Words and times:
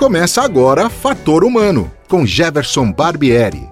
Começa 0.00 0.40
agora 0.40 0.88
Fator 0.88 1.44
Humano, 1.44 1.92
com 2.08 2.24
Jefferson 2.24 2.90
Barbieri. 2.90 3.68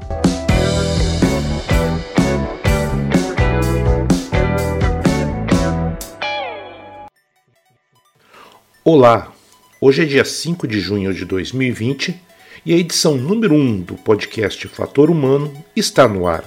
Olá, 8.85 9.33
hoje 9.81 10.03
é 10.03 10.05
dia 10.05 10.23
5 10.23 10.69
de 10.69 10.79
junho 10.81 11.15
de 11.15 11.25
2020 11.25 12.21
e 12.67 12.75
a 12.75 12.77
edição 12.77 13.17
número 13.17 13.55
1 13.55 13.81
do 13.81 13.95
podcast 13.95 14.69
Fator 14.69 15.09
Humano 15.09 15.51
está 15.75 16.07
no 16.07 16.27
ar. 16.27 16.45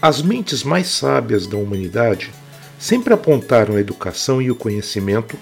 As 0.00 0.22
mentes 0.22 0.62
mais 0.62 0.86
sábias 0.86 1.46
da 1.46 1.58
humanidade 1.58 2.30
sempre 2.78 3.12
apontaram 3.12 3.76
a 3.76 3.80
educação 3.80 4.40
e 4.40 4.50
o 4.50 4.56
conhecimento 4.56 5.36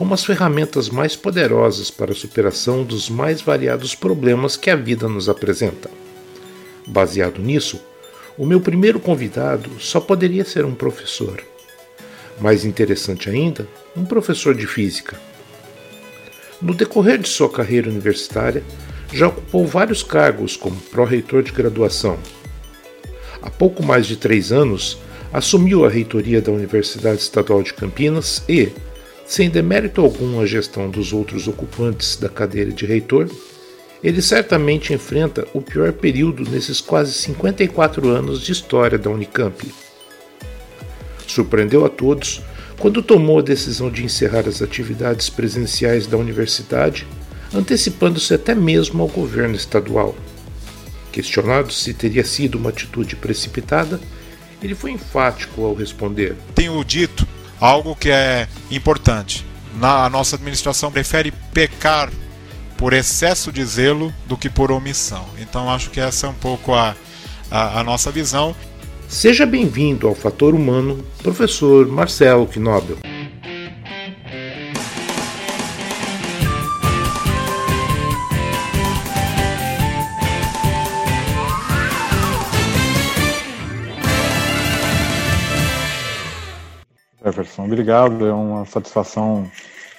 como 0.00 0.14
as 0.14 0.24
ferramentas 0.24 0.88
mais 0.88 1.14
poderosas 1.14 1.90
para 1.90 2.12
a 2.12 2.14
superação 2.14 2.82
dos 2.82 3.10
mais 3.10 3.42
variados 3.42 3.94
problemas 3.94 4.56
que 4.56 4.70
a 4.70 4.74
vida 4.74 5.06
nos 5.06 5.28
apresenta. 5.28 5.90
Baseado 6.86 7.42
nisso, 7.42 7.78
o 8.38 8.46
meu 8.46 8.62
primeiro 8.62 8.98
convidado 8.98 9.68
só 9.78 10.00
poderia 10.00 10.42
ser 10.42 10.64
um 10.64 10.74
professor. 10.74 11.44
Mais 12.40 12.64
interessante 12.64 13.28
ainda, 13.28 13.68
um 13.94 14.06
professor 14.06 14.54
de 14.54 14.66
física. 14.66 15.20
No 16.62 16.72
decorrer 16.72 17.18
de 17.18 17.28
sua 17.28 17.50
carreira 17.50 17.90
universitária, 17.90 18.64
já 19.12 19.28
ocupou 19.28 19.66
vários 19.66 20.02
cargos 20.02 20.56
como 20.56 20.80
pró-reitor 20.80 21.42
de 21.42 21.52
graduação. 21.52 22.18
Há 23.42 23.50
pouco 23.50 23.82
mais 23.82 24.06
de 24.06 24.16
três 24.16 24.50
anos, 24.50 24.96
assumiu 25.30 25.84
a 25.84 25.90
reitoria 25.90 26.40
da 26.40 26.50
Universidade 26.50 27.20
Estadual 27.20 27.62
de 27.62 27.74
Campinas 27.74 28.42
e, 28.48 28.72
sem 29.30 29.48
demérito 29.48 30.00
algum 30.00 30.40
à 30.40 30.44
gestão 30.44 30.90
dos 30.90 31.12
outros 31.12 31.46
ocupantes 31.46 32.16
da 32.16 32.28
cadeira 32.28 32.72
de 32.72 32.84
reitor, 32.84 33.30
ele 34.02 34.20
certamente 34.20 34.92
enfrenta 34.92 35.46
o 35.54 35.62
pior 35.62 35.92
período 35.92 36.42
nesses 36.50 36.80
quase 36.80 37.12
54 37.12 38.08
anos 38.08 38.42
de 38.42 38.50
história 38.50 38.98
da 38.98 39.08
Unicamp. 39.08 39.72
Surpreendeu 41.28 41.84
a 41.84 41.88
todos 41.88 42.42
quando 42.76 43.04
tomou 43.04 43.38
a 43.38 43.42
decisão 43.42 43.88
de 43.88 44.04
encerrar 44.04 44.48
as 44.48 44.60
atividades 44.60 45.30
presenciais 45.30 46.08
da 46.08 46.16
universidade, 46.16 47.06
antecipando-se 47.54 48.34
até 48.34 48.52
mesmo 48.52 49.00
ao 49.00 49.08
governo 49.08 49.54
estadual. 49.54 50.16
Questionado 51.12 51.72
se 51.72 51.94
teria 51.94 52.24
sido 52.24 52.58
uma 52.58 52.70
atitude 52.70 53.14
precipitada, 53.14 54.00
ele 54.60 54.74
foi 54.74 54.90
enfático 54.90 55.64
ao 55.64 55.72
responder: 55.72 56.34
Tenho 56.52 56.84
dito 56.84 57.24
algo 57.60 57.94
que 57.94 58.10
é 58.10 58.48
importante. 58.70 59.44
Na 59.76 60.04
a 60.04 60.10
nossa 60.10 60.36
administração 60.36 60.90
prefere 60.90 61.32
pecar 61.52 62.10
por 62.76 62.92
excesso 62.92 63.52
de 63.52 63.64
zelo 63.64 64.12
do 64.26 64.36
que 64.36 64.48
por 64.48 64.72
omissão. 64.72 65.26
Então 65.38 65.70
acho 65.70 65.90
que 65.90 66.00
essa 66.00 66.26
é 66.26 66.30
um 66.30 66.34
pouco 66.34 66.74
a, 66.74 66.96
a, 67.50 67.80
a 67.80 67.84
nossa 67.84 68.10
visão. 68.10 68.56
Seja 69.06 69.44
bem-vindo 69.44 70.08
ao 70.08 70.14
Fator 70.14 70.54
Humano, 70.54 71.04
professor 71.22 71.86
Marcelo 71.86 72.46
Knobel. 72.46 73.09
Obrigado. 87.70 88.26
É 88.26 88.32
uma 88.32 88.66
satisfação 88.66 89.50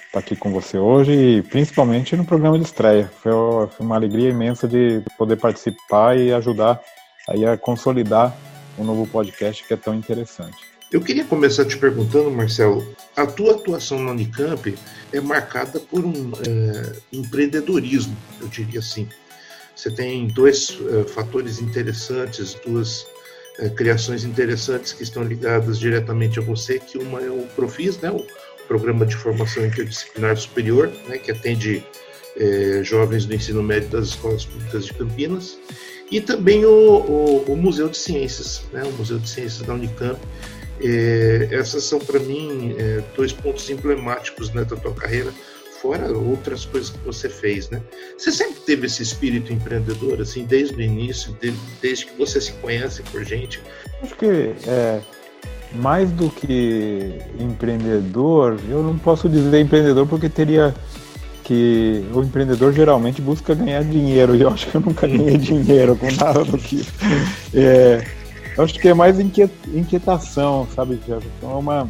estar 0.06 0.18
aqui 0.18 0.36
com 0.36 0.52
você 0.52 0.76
hoje 0.76 1.12
e 1.12 1.42
principalmente 1.42 2.14
no 2.14 2.24
programa 2.24 2.58
de 2.58 2.64
estreia. 2.64 3.10
Foi 3.22 3.32
uma 3.80 3.96
alegria 3.96 4.28
imensa 4.28 4.68
de 4.68 5.02
poder 5.16 5.36
participar 5.36 6.18
e 6.18 6.32
ajudar 6.32 6.80
aí 7.28 7.46
a 7.46 7.56
consolidar 7.56 8.36
um 8.78 8.84
novo 8.84 9.06
podcast 9.06 9.66
que 9.66 9.72
é 9.72 9.76
tão 9.76 9.94
interessante. 9.94 10.56
Eu 10.92 11.00
queria 11.00 11.24
começar 11.24 11.64
te 11.64 11.78
perguntando, 11.78 12.30
Marcelo, 12.30 12.86
a 13.16 13.24
tua 13.24 13.52
atuação 13.52 13.98
na 13.98 14.10
Unicamp 14.10 14.74
é 15.10 15.20
marcada 15.20 15.80
por 15.80 16.04
um 16.04 16.32
é, 16.46 16.92
empreendedorismo, 17.10 18.14
eu 18.38 18.48
diria 18.48 18.80
assim. 18.80 19.08
Você 19.74 19.90
tem 19.90 20.28
dois 20.28 20.76
é, 20.90 21.04
fatores 21.04 21.58
interessantes, 21.58 22.54
duas 22.66 23.06
é, 23.58 23.68
criações 23.68 24.24
interessantes 24.24 24.92
que 24.92 25.02
estão 25.02 25.22
ligadas 25.22 25.78
diretamente 25.78 26.38
a 26.38 26.42
você, 26.42 26.78
que 26.78 26.98
uma 26.98 27.20
é 27.20 27.30
o 27.30 27.46
Profis, 27.54 27.98
né, 27.98 28.10
o 28.10 28.24
Programa 28.66 29.04
de 29.04 29.14
Formação 29.16 29.64
Interdisciplinar 29.66 30.36
Superior, 30.36 30.90
né, 31.08 31.18
que 31.18 31.30
atende 31.30 31.84
é, 32.36 32.80
jovens 32.82 33.26
do 33.26 33.34
ensino 33.34 33.62
médio 33.62 33.90
das 33.90 34.08
escolas 34.08 34.44
públicas 34.44 34.86
de 34.86 34.94
Campinas, 34.94 35.58
e 36.10 36.20
também 36.20 36.64
o, 36.64 36.70
o, 36.70 37.44
o 37.52 37.56
Museu 37.56 37.88
de 37.88 37.96
Ciências, 37.96 38.62
né, 38.72 38.82
o 38.84 38.92
Museu 38.92 39.18
de 39.18 39.28
Ciências 39.28 39.66
da 39.66 39.74
Unicamp. 39.74 40.18
É, 40.80 41.48
essas 41.52 41.84
são, 41.84 42.00
para 42.00 42.18
mim, 42.18 42.74
dois 43.14 43.32
pontos 43.32 43.70
emblemáticos 43.70 44.52
né, 44.52 44.64
da 44.64 44.74
tua 44.74 44.92
carreira, 44.92 45.32
fora 45.82 46.16
outras 46.16 46.64
coisas 46.64 46.90
que 46.90 46.98
você 47.04 47.28
fez, 47.28 47.68
né? 47.68 47.82
Você 48.16 48.30
sempre 48.30 48.60
teve 48.60 48.86
esse 48.86 49.02
espírito 49.02 49.52
empreendedor, 49.52 50.20
assim, 50.20 50.44
desde 50.44 50.76
o 50.76 50.80
início, 50.80 51.36
desde, 51.40 51.58
desde 51.82 52.06
que 52.06 52.16
você 52.16 52.40
se 52.40 52.52
conhece 52.52 53.02
por 53.02 53.24
gente? 53.24 53.60
Acho 54.00 54.14
que 54.14 54.54
é, 54.66 55.00
mais 55.74 56.08
do 56.12 56.30
que 56.30 57.18
empreendedor, 57.38 58.60
eu 58.70 58.80
não 58.80 58.96
posso 58.96 59.28
dizer 59.28 59.60
empreendedor 59.60 60.06
porque 60.06 60.28
teria 60.28 60.72
que 61.42 62.04
o 62.14 62.22
empreendedor 62.22 62.72
geralmente 62.72 63.20
busca 63.20 63.52
ganhar 63.52 63.82
dinheiro 63.82 64.36
e 64.36 64.42
eu 64.42 64.50
acho 64.50 64.68
que 64.68 64.76
eu 64.76 64.80
nunca 64.80 65.08
ganhei 65.08 65.36
dinheiro 65.38 65.96
com 65.96 66.06
nada 66.12 66.44
do 66.44 66.56
que 66.56 66.86
é, 67.52 68.06
eu 68.56 68.62
acho 68.62 68.74
que 68.74 68.88
é 68.88 68.94
mais 68.94 69.18
inquietação, 69.18 70.68
sabe, 70.74 71.00
Então 71.08 71.50
é 71.50 71.54
uma 71.56 71.88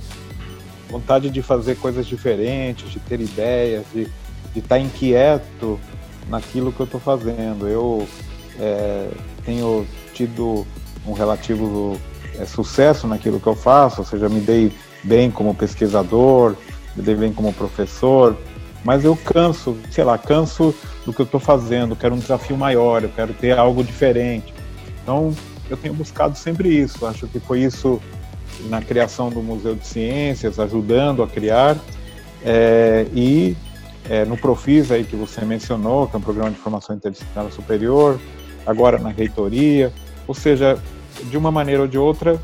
vontade 0.88 1.30
de 1.30 1.42
fazer 1.42 1.76
coisas 1.76 2.06
diferentes, 2.06 2.90
de 2.90 2.98
ter 3.00 3.20
ideias, 3.20 3.84
de 3.92 4.08
estar 4.54 4.76
tá 4.76 4.78
inquieto 4.78 5.78
naquilo 6.28 6.72
que 6.72 6.80
eu 6.80 6.86
estou 6.86 7.00
fazendo. 7.00 7.68
Eu 7.68 8.06
é, 8.58 9.08
tenho 9.44 9.86
tido 10.14 10.66
um 11.06 11.12
relativo 11.12 11.98
é, 12.38 12.44
sucesso 12.44 13.06
naquilo 13.06 13.40
que 13.40 13.46
eu 13.46 13.56
faço, 13.56 14.00
ou 14.00 14.06
seja, 14.06 14.28
me 14.28 14.40
dei 14.40 14.72
bem 15.02 15.30
como 15.30 15.54
pesquisador, 15.54 16.54
me 16.94 17.02
dei 17.02 17.14
bem 17.14 17.32
como 17.32 17.52
professor, 17.52 18.36
mas 18.84 19.04
eu 19.04 19.16
canso, 19.16 19.76
sei 19.90 20.04
lá, 20.04 20.18
canso 20.18 20.74
do 21.04 21.12
que 21.12 21.20
eu 21.20 21.24
estou 21.24 21.40
fazendo, 21.40 21.96
quero 21.96 22.14
um 22.14 22.18
desafio 22.18 22.56
maior, 22.56 23.02
eu 23.02 23.08
quero 23.08 23.32
ter 23.32 23.58
algo 23.58 23.82
diferente. 23.82 24.52
Então, 25.02 25.34
eu 25.68 25.76
tenho 25.76 25.94
buscado 25.94 26.36
sempre 26.36 26.68
isso. 26.68 27.06
Acho 27.06 27.26
que 27.26 27.40
foi 27.40 27.60
isso 27.60 28.00
na 28.68 28.80
criação 28.80 29.30
do 29.30 29.42
Museu 29.42 29.74
de 29.74 29.86
Ciências, 29.86 30.58
ajudando 30.58 31.22
a 31.22 31.28
criar, 31.28 31.76
é, 32.44 33.06
e 33.14 33.56
é, 34.08 34.24
no 34.24 34.36
Profis 34.36 34.90
aí 34.90 35.04
que 35.04 35.16
você 35.16 35.44
mencionou, 35.44 36.06
que 36.06 36.16
é 36.16 36.18
um 36.18 36.22
programa 36.22 36.50
de 36.50 36.56
formação 36.56 36.96
interdisciplinar 36.96 37.50
superior, 37.52 38.18
agora 38.66 38.98
na 38.98 39.10
reitoria, 39.10 39.92
ou 40.26 40.34
seja, 40.34 40.78
de 41.30 41.36
uma 41.36 41.50
maneira 41.50 41.82
ou 41.82 41.88
de 41.88 41.98
outra, 41.98 42.40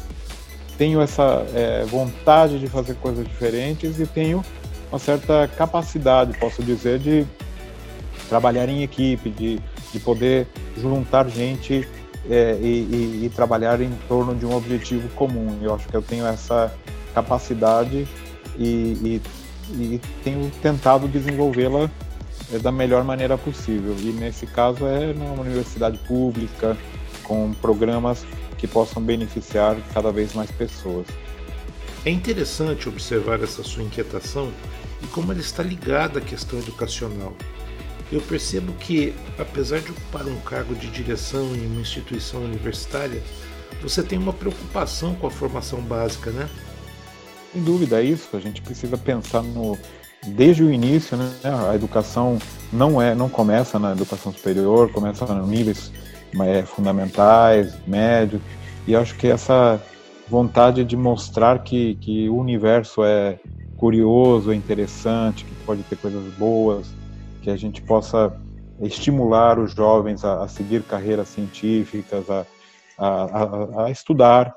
tenho 0.77 1.01
essa 1.01 1.45
é, 1.55 1.85
vontade 1.85 2.59
de 2.59 2.69
fazer 2.69 2.95
coisas 2.97 3.27
diferentes 3.27 3.99
e 3.99 4.07
tenho 4.07 4.45
uma 4.91 4.99
certa 4.99 5.49
capacidade, 5.57 6.39
posso 6.39 6.63
dizer, 6.63 6.99
de 6.99 7.27
trabalhar 8.29 8.69
em 8.69 8.83
equipe, 8.83 9.31
de, 9.31 9.61
de 9.93 10.01
poder 10.01 10.47
juntar 10.77 11.29
gente 11.29 11.87
é, 12.29 12.59
e, 12.61 12.67
e, 12.67 13.25
e, 13.25 13.31
trabalhar 13.31 13.81
em 13.81 13.91
torno 14.07 14.35
de 14.35 14.45
um 14.45 14.55
objetivo 14.55 15.09
comum. 15.11 15.59
Eu 15.63 15.75
acho 15.75 15.89
que 15.89 15.97
eu 15.97 16.03
tenho 16.03 16.27
essa 16.27 16.75
capacidade 17.15 18.07
e, 18.59 19.21
e 19.71 20.01
tenho 20.23 20.51
tentado 20.63 21.09
desenvolvê-la 21.09 21.91
é, 22.53 22.59
da 22.59 22.71
melhor 22.71 23.03
maneira 23.05 23.39
possível. 23.39 23.97
E 23.99 24.13
nesse 24.13 24.47
caso 24.47 24.87
é 24.87 25.13
numa 25.13 25.41
universidade 25.41 25.99
pública, 26.07 26.77
com 27.25 27.53
programas 27.55 28.25
que 28.57 28.67
possam 28.67 29.03
beneficiar 29.03 29.77
cada 29.95 30.11
vez 30.11 30.35
mais 30.35 30.51
pessoas. 30.51 31.07
É 32.05 32.11
interessante 32.11 32.89
observar 32.89 33.43
essa 33.43 33.63
sua 33.63 33.83
inquietação 33.83 34.51
e 35.03 35.07
como 35.09 35.33
ela 35.33 35.41
está 35.41 35.63
ligada 35.63 36.19
à 36.19 36.23
questão 36.23 36.59
educacional 36.59 37.35
eu 38.11 38.21
percebo 38.21 38.73
que, 38.75 39.15
apesar 39.39 39.81
de 39.81 39.91
ocupar 39.91 40.27
um 40.27 40.41
cargo 40.41 40.75
de 40.75 40.89
direção 40.89 41.55
em 41.55 41.67
uma 41.67 41.81
instituição 41.81 42.43
universitária, 42.43 43.23
você 43.83 44.03
tem 44.03 44.19
uma 44.19 44.33
preocupação 44.33 45.15
com 45.15 45.27
a 45.27 45.31
formação 45.31 45.81
básica, 45.81 46.31
né? 46.31 46.49
Sem 47.53 47.63
dúvida, 47.63 48.01
é 48.01 48.05
isso. 48.05 48.29
A 48.35 48.41
gente 48.41 48.63
precisa 48.63 48.97
pensar 48.97 49.43
no 49.43 49.79
desde 50.27 50.65
o 50.65 50.73
início, 50.73 51.17
né? 51.17 51.31
A 51.71 51.75
educação 51.75 52.39
não 52.73 53.01
é, 53.01 53.15
não 53.15 53.29
começa 53.29 53.79
na 53.79 53.93
educação 53.93 54.33
superior, 54.33 54.91
começa 54.91 55.25
nos 55.27 55.49
níveis 55.49 55.93
é, 56.41 56.63
fundamentais, 56.63 57.75
médios, 57.87 58.43
e 58.87 58.97
acho 58.97 59.15
que 59.17 59.29
essa 59.29 59.81
vontade 60.29 60.85
de 60.85 60.97
mostrar 60.97 61.61
que, 61.61 61.95
que 61.97 62.29
o 62.29 62.37
universo 62.37 63.05
é, 63.05 63.39
curioso, 63.77 64.51
é 64.51 64.55
interessante, 64.55 65.45
que 65.45 65.55
pode 65.65 65.83
ter 65.85 65.97
coisas 65.97 66.25
boas, 66.35 66.89
que 67.43 67.51
a 67.51 67.57
gente 67.57 67.83
possa 67.83 68.33
estimular 68.81 69.59
os 69.59 69.73
jovens 69.73 70.25
a, 70.25 70.45
a 70.45 70.49
seguir 70.49 70.83
carreiras 70.83 71.29
científicas, 71.29 72.29
a, 72.31 72.47
a, 72.99 73.85
a, 73.85 73.91
estudar 73.91 74.55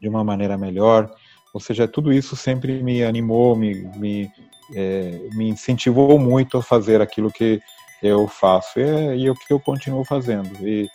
de 0.00 0.08
uma 0.08 0.22
maneira 0.22 0.58
melhor. 0.58 1.10
Ou 1.54 1.60
seja, 1.60 1.86
tudo 1.86 2.12
isso 2.12 2.36
sempre 2.36 2.82
me 2.82 3.02
animou, 3.04 3.54
me, 3.54 3.74
me, 3.96 4.30
é, 4.74 5.28
me 5.32 5.48
incentivou 5.48 6.18
muito 6.18 6.58
a 6.58 6.62
fazer 6.62 7.00
aquilo 7.00 7.30
que 7.30 7.60
eu 8.02 8.26
faço 8.26 8.80
e, 8.80 8.82
é, 8.82 9.26
é 9.26 9.30
o 9.30 9.34
que 9.34 9.52
eu 9.52 9.60
continuo 9.60 10.04
fazendo. 10.04 10.50
E 10.66 10.88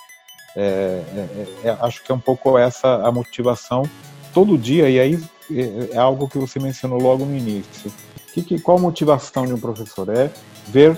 é, 0.55 1.03
é, 1.15 1.67
é, 1.69 1.77
acho 1.81 2.03
que 2.03 2.11
é 2.11 2.15
um 2.15 2.19
pouco 2.19 2.57
essa 2.57 2.95
a 3.07 3.11
motivação 3.11 3.83
todo 4.33 4.57
dia, 4.57 4.89
e 4.89 4.99
aí 4.99 5.23
é 5.91 5.97
algo 5.97 6.27
que 6.27 6.37
você 6.37 6.59
mencionou 6.59 6.99
logo 6.99 7.25
no 7.25 7.35
início. 7.35 7.91
Que, 8.37 8.43
que, 8.43 8.61
qual 8.61 8.77
a 8.77 8.81
motivação 8.81 9.47
de 9.47 9.53
um 9.53 9.59
professor? 9.59 10.07
É 10.09 10.29
ver 10.67 10.95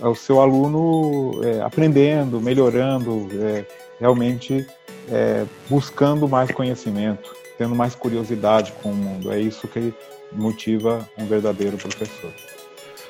o 0.00 0.14
seu 0.14 0.40
aluno 0.40 1.44
é, 1.44 1.60
aprendendo, 1.60 2.40
melhorando, 2.40 3.28
é, 3.42 3.66
realmente 3.98 4.64
é, 5.10 5.44
buscando 5.68 6.28
mais 6.28 6.52
conhecimento, 6.52 7.34
tendo 7.58 7.74
mais 7.74 7.96
curiosidade 7.96 8.72
com 8.80 8.92
o 8.92 8.94
mundo. 8.94 9.32
É 9.32 9.40
isso 9.40 9.66
que 9.66 9.92
motiva 10.30 11.08
um 11.18 11.26
verdadeiro 11.26 11.76
professor. 11.76 12.32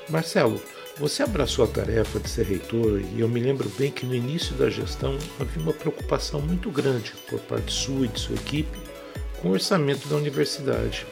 Marcelo, 0.09 0.59
você 0.97 1.23
abraçou 1.23 1.67
a 1.67 1.69
tarefa 1.69 2.19
de 2.19 2.31
ser 2.31 2.47
reitor 2.47 3.03
e 3.15 3.20
eu 3.20 3.29
me 3.29 3.38
lembro 3.38 3.70
bem 3.79 3.91
que 3.91 4.06
no 4.06 4.15
início 4.15 4.55
da 4.55 4.70
gestão 4.70 5.19
havia 5.38 5.62
uma 5.62 5.75
preocupação 5.75 6.41
muito 6.41 6.70
grande 6.70 7.12
por 7.29 7.38
parte 7.41 7.70
sua 7.70 8.06
e 8.06 8.09
de 8.09 8.19
sua 8.19 8.35
equipe 8.35 8.79
com 9.43 9.49
o 9.49 9.53
orçamento 9.53 10.09
da 10.09 10.17
universidade. 10.17 11.06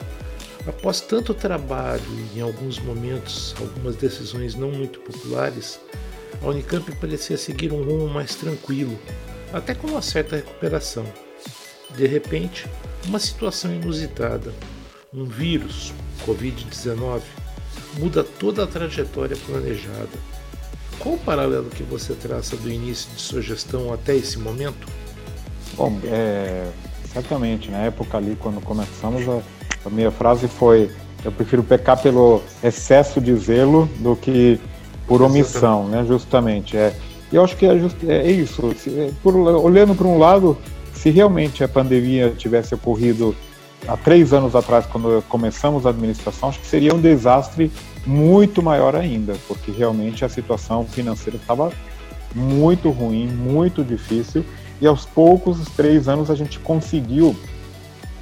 Após 0.67 1.01
tanto 1.01 1.33
trabalho 1.33 2.03
e 2.35 2.39
em 2.39 2.43
alguns 2.43 2.79
momentos 2.81 3.55
algumas 3.61 3.95
decisões 3.95 4.55
não 4.57 4.71
muito 4.71 4.99
populares, 5.01 5.79
a 6.43 6.47
Unicamp 6.49 6.91
parecia 6.97 7.37
seguir 7.37 7.73
um 7.73 7.85
rumo 7.85 8.09
mais 8.09 8.35
tranquilo, 8.35 8.99
até 9.53 9.75
com 9.75 9.87
uma 9.87 10.03
certa 10.03 10.37
recuperação. 10.37 11.05
De 11.97 12.07
repente, 12.07 12.69
uma 13.07 13.21
situação 13.21 13.73
inusitada, 13.73 14.53
um 15.15 15.25
vírus, 15.25 15.93
Covid-19, 16.27 17.23
muda 17.99 18.25
toda 18.25 18.65
a 18.65 18.67
trajetória 18.67 19.37
planejada. 19.47 20.19
Qual 20.99 21.15
o 21.15 21.19
paralelo 21.19 21.71
que 21.71 21.85
você 21.85 22.15
traça 22.15 22.57
do 22.57 22.69
início 22.69 23.09
de 23.15 23.21
sua 23.21 23.41
gestão 23.41 23.93
até 23.93 24.17
esse 24.17 24.39
momento? 24.39 24.89
Bom, 25.75 26.01
é, 26.05 26.69
certamente, 27.13 27.71
na 27.71 27.79
época 27.79 28.17
ali, 28.17 28.37
quando 28.41 28.61
começamos 28.61 29.29
a 29.29 29.41
a 29.87 29.91
minha 29.91 30.11
frase 30.11 30.49
foi: 30.49 30.91
eu 31.25 31.31
prefiro 31.31 31.63
pecar 31.63 32.01
pelo 32.03 32.43
excesso 32.63 33.21
de 33.21 33.35
zelo 33.37 33.89
do 34.01 34.17
que 34.17 34.59
por 35.07 35.23
omissão, 35.23 35.87
né? 35.87 36.05
Justamente. 36.07 36.77
É. 36.77 36.95
E 37.33 37.37
eu 37.37 37.45
acho 37.45 37.57
que 37.57 37.67
é, 37.67 37.79
just, 37.79 37.97
é 38.07 38.31
isso. 38.31 38.75
Se, 38.77 38.91
é, 38.91 39.11
por, 39.23 39.35
olhando 39.35 39.95
para 39.95 40.07
um 40.07 40.19
lado, 40.19 40.59
se 40.93 41.11
realmente 41.11 41.63
a 41.63 41.69
pandemia 41.69 42.35
tivesse 42.37 42.75
ocorrido 42.75 43.35
há 43.87 43.97
três 43.97 44.33
anos 44.33 44.57
atrás, 44.57 44.87
quando 44.87 45.23
começamos 45.29 45.87
a 45.87 45.91
administração, 45.91 46.49
acho 46.49 46.61
que 46.61 46.67
seria 46.67 46.95
um 46.95 47.01
desastre 47.01 47.71
muito 48.05 48.63
maior 48.63 48.97
ainda, 48.97 49.35
porque 49.47 49.71
realmente 49.71 50.25
a 50.25 50.29
situação 50.29 50.85
financeira 50.85 51.37
estava 51.37 51.73
muito 52.35 52.91
ruim, 52.91 53.27
muito 53.29 53.85
difícil, 53.85 54.45
e 54.81 54.87
aos 54.87 55.05
poucos, 55.05 55.59
três 55.77 56.09
anos, 56.09 56.31
a 56.31 56.35
gente 56.35 56.59
conseguiu 56.59 57.37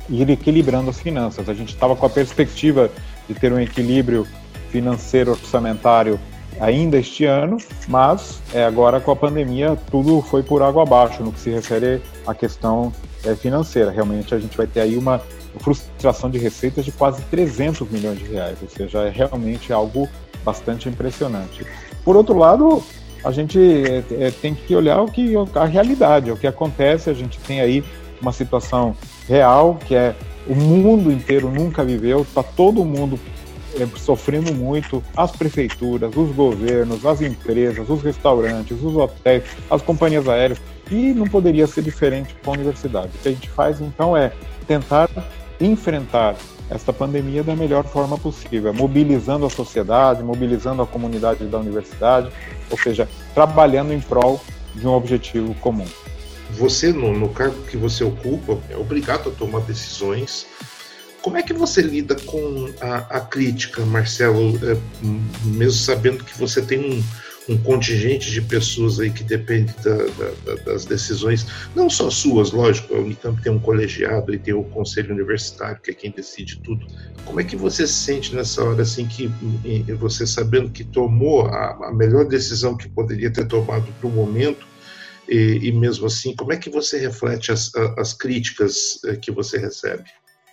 ir 0.08 0.28
equilibrando 0.30 0.90
as 0.90 1.00
finanças. 1.00 1.48
A 1.48 1.54
gente 1.54 1.72
estava 1.72 1.96
com 1.96 2.06
a 2.06 2.10
perspectiva 2.10 2.90
de 3.28 3.34
ter 3.34 3.52
um 3.52 3.60
equilíbrio 3.60 4.26
financeiro 4.70 5.32
orçamentário 5.32 6.18
ainda 6.60 6.96
este 6.98 7.24
ano, 7.24 7.56
mas 7.88 8.40
é, 8.52 8.64
agora 8.64 9.00
com 9.00 9.10
a 9.10 9.16
pandemia 9.16 9.76
tudo 9.90 10.20
foi 10.22 10.42
por 10.42 10.62
água 10.62 10.82
abaixo 10.82 11.22
no 11.22 11.32
que 11.32 11.40
se 11.40 11.50
refere 11.50 12.00
à 12.26 12.34
questão 12.34 12.92
é, 13.24 13.34
financeira. 13.34 13.90
Realmente 13.90 14.34
a 14.34 14.38
gente 14.38 14.56
vai 14.56 14.66
ter 14.66 14.80
aí 14.80 14.96
uma 14.96 15.20
frustração 15.60 16.30
de 16.30 16.38
receitas 16.38 16.84
de 16.84 16.92
quase 16.92 17.22
300 17.22 17.88
milhões 17.90 18.18
de 18.18 18.24
reais, 18.26 18.58
ou 18.60 18.68
seja, 18.68 19.02
é 19.02 19.10
realmente 19.10 19.72
algo 19.72 20.08
bastante 20.44 20.88
impressionante. 20.88 21.64
Por 22.04 22.16
outro 22.16 22.36
lado, 22.36 22.82
a 23.24 23.32
gente 23.32 23.58
é, 23.58 24.26
é 24.26 24.30
tem 24.30 24.54
que 24.54 24.74
olhar 24.76 25.00
o 25.00 25.06
que 25.06 25.34
a 25.54 25.64
realidade, 25.64 26.30
o 26.30 26.36
que 26.36 26.46
acontece. 26.46 27.08
A 27.08 27.14
gente 27.14 27.38
tem 27.40 27.60
aí 27.60 27.82
uma 28.20 28.32
situação 28.32 28.94
real, 29.28 29.78
que 29.86 29.94
é 29.94 30.14
o 30.46 30.54
mundo 30.54 31.10
inteiro 31.10 31.50
nunca 31.50 31.84
viveu, 31.84 32.22
está 32.22 32.42
todo 32.42 32.84
mundo 32.84 33.18
é, 33.80 33.86
sofrendo 33.98 34.54
muito, 34.54 35.02
as 35.16 35.32
prefeituras, 35.32 36.14
os 36.16 36.30
governos, 36.34 37.04
as 37.04 37.20
empresas, 37.20 37.88
os 37.88 38.02
restaurantes, 38.02 38.80
os 38.82 38.96
hotéis, 38.96 39.44
as 39.70 39.82
companhias 39.82 40.28
aéreas, 40.28 40.60
e 40.90 41.12
não 41.14 41.26
poderia 41.26 41.66
ser 41.66 41.82
diferente 41.82 42.34
com 42.44 42.50
a 42.50 42.54
universidade. 42.54 43.08
O 43.14 43.18
que 43.22 43.28
a 43.28 43.32
gente 43.32 43.48
faz 43.48 43.80
então 43.80 44.16
é 44.16 44.32
tentar 44.66 45.08
enfrentar 45.60 46.36
esta 46.70 46.92
pandemia 46.92 47.42
da 47.42 47.54
melhor 47.54 47.84
forma 47.84 48.18
possível, 48.18 48.72
mobilizando 48.72 49.46
a 49.46 49.50
sociedade, 49.50 50.22
mobilizando 50.22 50.82
a 50.82 50.86
comunidade 50.86 51.44
da 51.44 51.58
universidade, 51.58 52.30
ou 52.70 52.78
seja, 52.78 53.08
trabalhando 53.34 53.92
em 53.92 54.00
prol 54.00 54.40
de 54.74 54.86
um 54.86 54.92
objetivo 54.92 55.54
comum 55.56 55.86
você, 56.54 56.92
no, 56.92 57.12
no 57.16 57.28
cargo 57.28 57.62
que 57.64 57.76
você 57.76 58.04
ocupa, 58.04 58.58
é 58.70 58.76
obrigado 58.76 59.28
a 59.28 59.32
tomar 59.32 59.60
decisões. 59.60 60.46
Como 61.22 61.36
é 61.36 61.42
que 61.42 61.54
você 61.54 61.80
lida 61.80 62.14
com 62.14 62.70
a, 62.80 62.96
a 63.16 63.20
crítica, 63.20 63.84
Marcelo, 63.84 64.58
é, 64.62 64.76
mesmo 65.44 65.72
sabendo 65.72 66.22
que 66.22 66.38
você 66.38 66.60
tem 66.60 66.78
um, 66.78 67.02
um 67.48 67.58
contingente 67.58 68.30
de 68.30 68.40
pessoas 68.40 69.00
aí 69.00 69.10
que 69.10 69.22
depende 69.22 69.74
da, 69.82 69.96
da, 69.96 70.54
das 70.64 70.84
decisões, 70.84 71.46
não 71.74 71.90
só 71.90 72.10
suas, 72.10 72.52
lógico, 72.52 72.94
a 72.94 72.98
Unicamp 72.98 73.40
tem 73.42 73.52
um 73.52 73.58
colegiado 73.58 74.34
e 74.34 74.38
tem 74.38 74.54
o 74.54 74.64
conselho 74.64 75.14
universitário, 75.14 75.80
que 75.82 75.90
é 75.90 75.94
quem 75.94 76.10
decide 76.10 76.58
tudo. 76.58 76.86
Como 77.24 77.40
é 77.40 77.44
que 77.44 77.56
você 77.56 77.86
se 77.86 77.94
sente 77.94 78.34
nessa 78.34 78.62
hora, 78.62 78.82
assim, 78.82 79.06
que 79.06 79.30
você 79.98 80.26
sabendo 80.26 80.70
que 80.70 80.84
tomou 80.84 81.46
a, 81.46 81.88
a 81.88 81.92
melhor 81.92 82.26
decisão 82.26 82.76
que 82.76 82.88
poderia 82.88 83.30
ter 83.30 83.46
tomado 83.46 83.86
para 84.00 84.08
o 84.08 84.12
momento, 84.12 84.66
e, 85.28 85.68
e, 85.68 85.72
mesmo 85.72 86.06
assim, 86.06 86.34
como 86.34 86.52
é 86.52 86.56
que 86.56 86.70
você 86.70 86.98
reflete 86.98 87.50
as, 87.50 87.74
as 87.96 88.12
críticas 88.12 89.00
eh, 89.04 89.16
que 89.16 89.30
você 89.30 89.58
recebe? 89.58 90.04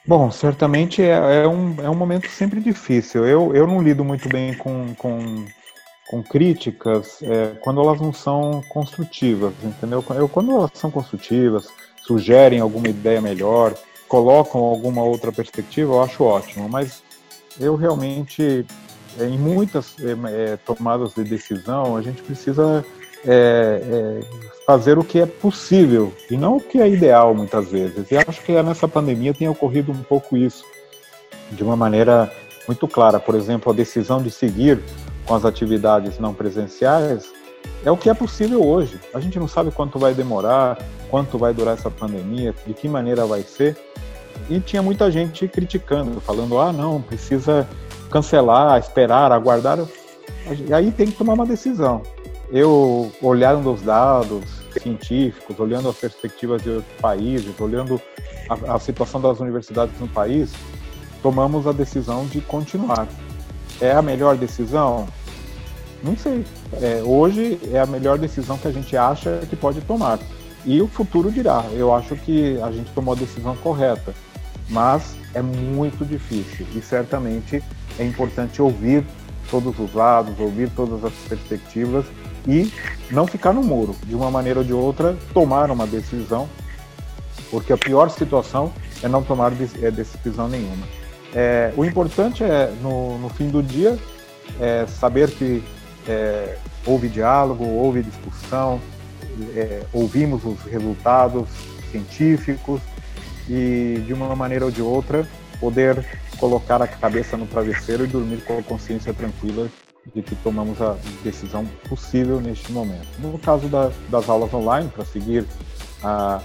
Bom, 0.05 0.31
certamente 0.31 1.01
é, 1.01 1.43
é, 1.43 1.47
um, 1.47 1.75
é 1.81 1.89
um 1.89 1.95
momento 1.95 2.27
sempre 2.29 2.59
difícil. 2.59 3.25
Eu, 3.25 3.55
eu 3.55 3.67
não 3.67 3.81
lido 3.81 4.03
muito 4.03 4.27
bem 4.27 4.53
com, 4.55 4.95
com, 4.95 5.45
com 6.09 6.23
críticas 6.23 7.21
é, 7.21 7.55
quando 7.61 7.81
elas 7.81 8.01
não 8.01 8.11
são 8.11 8.63
construtivas, 8.69 9.53
entendeu? 9.63 10.03
Eu, 10.09 10.27
quando 10.27 10.51
elas 10.51 10.71
são 10.73 10.89
construtivas, 10.89 11.67
sugerem 12.03 12.59
alguma 12.59 12.87
ideia 12.87 13.21
melhor, 13.21 13.75
colocam 14.07 14.61
alguma 14.61 15.03
outra 15.03 15.31
perspectiva, 15.31 15.93
eu 15.93 16.01
acho 16.01 16.23
ótimo. 16.23 16.67
Mas 16.67 17.03
eu 17.59 17.75
realmente, 17.75 18.65
é, 19.19 19.25
em 19.25 19.37
muitas 19.37 19.95
é, 19.99 20.57
tomadas 20.57 21.13
de 21.13 21.23
decisão, 21.23 21.95
a 21.95 22.01
gente 22.01 22.23
precisa 22.23 22.83
é, 23.25 23.81
é, 23.83 24.19
fazer 24.65 24.97
o 24.97 25.03
que 25.03 25.19
é 25.19 25.25
possível 25.25 26.13
e 26.29 26.37
não 26.37 26.57
o 26.57 26.61
que 26.61 26.79
é 26.79 26.89
ideal 26.89 27.35
muitas 27.35 27.69
vezes. 27.69 28.09
E 28.11 28.17
acho 28.17 28.41
que 28.43 28.51
nessa 28.61 28.87
pandemia 28.87 29.33
tem 29.33 29.47
ocorrido 29.47 29.91
um 29.91 30.03
pouco 30.03 30.35
isso 30.37 30.65
de 31.51 31.63
uma 31.63 31.75
maneira 31.75 32.31
muito 32.67 32.87
clara. 32.87 33.19
Por 33.19 33.35
exemplo, 33.35 33.71
a 33.71 33.75
decisão 33.75 34.21
de 34.21 34.31
seguir 34.31 34.79
com 35.25 35.35
as 35.35 35.45
atividades 35.45 36.19
não 36.19 36.33
presenciais 36.33 37.31
é 37.83 37.91
o 37.91 37.97
que 37.97 38.09
é 38.09 38.13
possível 38.13 38.65
hoje. 38.65 38.99
A 39.13 39.19
gente 39.19 39.37
não 39.39 39.47
sabe 39.47 39.71
quanto 39.71 39.99
vai 39.99 40.13
demorar, 40.13 40.77
quanto 41.09 41.37
vai 41.37 41.53
durar 41.53 41.75
essa 41.75 41.89
pandemia, 41.89 42.53
de 42.65 42.73
que 42.73 42.87
maneira 42.87 43.25
vai 43.25 43.43
ser. 43.43 43.77
E 44.49 44.59
tinha 44.59 44.81
muita 44.81 45.11
gente 45.11 45.47
criticando, 45.47 46.19
falando: 46.21 46.59
ah, 46.59 46.71
não, 46.71 47.01
precisa 47.01 47.67
cancelar, 48.09 48.79
esperar, 48.79 49.31
aguardar. 49.31 49.79
E 50.67 50.73
aí 50.73 50.91
tem 50.91 51.07
que 51.07 51.17
tomar 51.17 51.33
uma 51.33 51.45
decisão. 51.45 52.01
Eu, 52.51 53.11
olhando 53.21 53.71
os 53.71 53.81
dados, 53.81 54.43
científicos, 54.81 55.57
olhando 55.59 55.89
as 55.89 55.95
perspectivas 55.95 56.61
de 56.61 56.69
outros 56.69 56.95
países, 56.99 57.59
olhando 57.59 58.01
a, 58.49 58.75
a 58.75 58.79
situação 58.79 59.21
das 59.21 59.39
universidades 59.39 59.97
no 59.99 60.07
país, 60.07 60.51
tomamos 61.23 61.65
a 61.65 61.71
decisão 61.71 62.25
de 62.25 62.41
continuar. 62.41 63.07
É 63.79 63.93
a 63.93 64.01
melhor 64.01 64.35
decisão? 64.35 65.07
Não 66.03 66.17
sei. 66.17 66.45
É, 66.81 67.01
hoje 67.05 67.59
é 67.71 67.79
a 67.79 67.85
melhor 67.85 68.17
decisão 68.17 68.57
que 68.57 68.67
a 68.67 68.71
gente 68.71 68.97
acha 68.97 69.41
que 69.49 69.55
pode 69.55 69.81
tomar. 69.81 70.19
E 70.65 70.81
o 70.81 70.87
futuro 70.87 71.31
dirá. 71.31 71.63
Eu 71.73 71.93
acho 71.93 72.15
que 72.15 72.59
a 72.61 72.71
gente 72.71 72.91
tomou 72.91 73.13
a 73.13 73.17
decisão 73.17 73.55
correta, 73.57 74.13
mas 74.69 75.15
é 75.33 75.41
muito 75.41 76.05
difícil 76.05 76.65
e 76.75 76.81
certamente 76.81 77.63
é 77.97 78.05
importante 78.05 78.61
ouvir 78.61 79.05
todos 79.49 79.77
os 79.79 79.93
lados, 79.93 80.39
ouvir 80.39 80.69
todas 80.69 81.03
as 81.03 81.13
perspectivas 81.27 82.05
e 82.47 82.71
não 83.09 83.27
ficar 83.27 83.53
no 83.53 83.63
muro. 83.63 83.95
De 84.05 84.15
uma 84.15 84.31
maneira 84.31 84.59
ou 84.59 84.65
de 84.65 84.73
outra, 84.73 85.17
tomar 85.33 85.69
uma 85.71 85.85
decisão, 85.85 86.49
porque 87.49 87.73
a 87.73 87.77
pior 87.77 88.09
situação 88.09 88.71
é 89.03 89.07
não 89.07 89.23
tomar 89.23 89.51
é, 89.81 89.91
decisão 89.91 90.47
nenhuma. 90.47 90.85
É, 91.33 91.73
o 91.77 91.85
importante 91.85 92.43
é, 92.43 92.73
no, 92.81 93.17
no, 93.17 93.29
fim 93.29 93.49
do 93.49 93.63
dia, 93.63 93.97
é 94.59 94.85
saber 94.87 95.31
que 95.31 95.63
é, 96.07 96.57
houve 96.85 97.07
diálogo, 97.07 97.65
houve 97.65 98.03
discussão, 98.03 98.81
é, 99.55 99.83
ouvimos 99.93 100.43
os 100.43 100.59
resultados 100.63 101.47
científicos 101.89 102.81
e, 103.49 104.03
de 104.05 104.13
uma 104.13 104.35
maneira 104.35 104.65
ou 104.65 104.71
de 104.71 104.81
outra, 104.81 105.27
poder 105.59 106.05
colocar 106.37 106.81
a 106.81 106.87
cabeça 106.87 107.37
no 107.37 107.45
travesseiro 107.45 108.03
e 108.03 108.07
dormir 108.07 108.43
com 108.43 108.57
a 108.57 108.63
consciência 108.63 109.13
tranquila 109.13 109.69
de 110.13 110.21
que 110.21 110.35
tomamos 110.37 110.81
a 110.81 110.97
decisão 111.23 111.65
possível 111.87 112.41
neste 112.41 112.71
momento. 112.71 113.07
No 113.19 113.37
caso 113.37 113.67
da, 113.67 113.91
das 114.09 114.27
aulas 114.27 114.53
online, 114.53 114.89
para 114.89 115.05
seguir 115.05 115.45
a, 116.03 116.41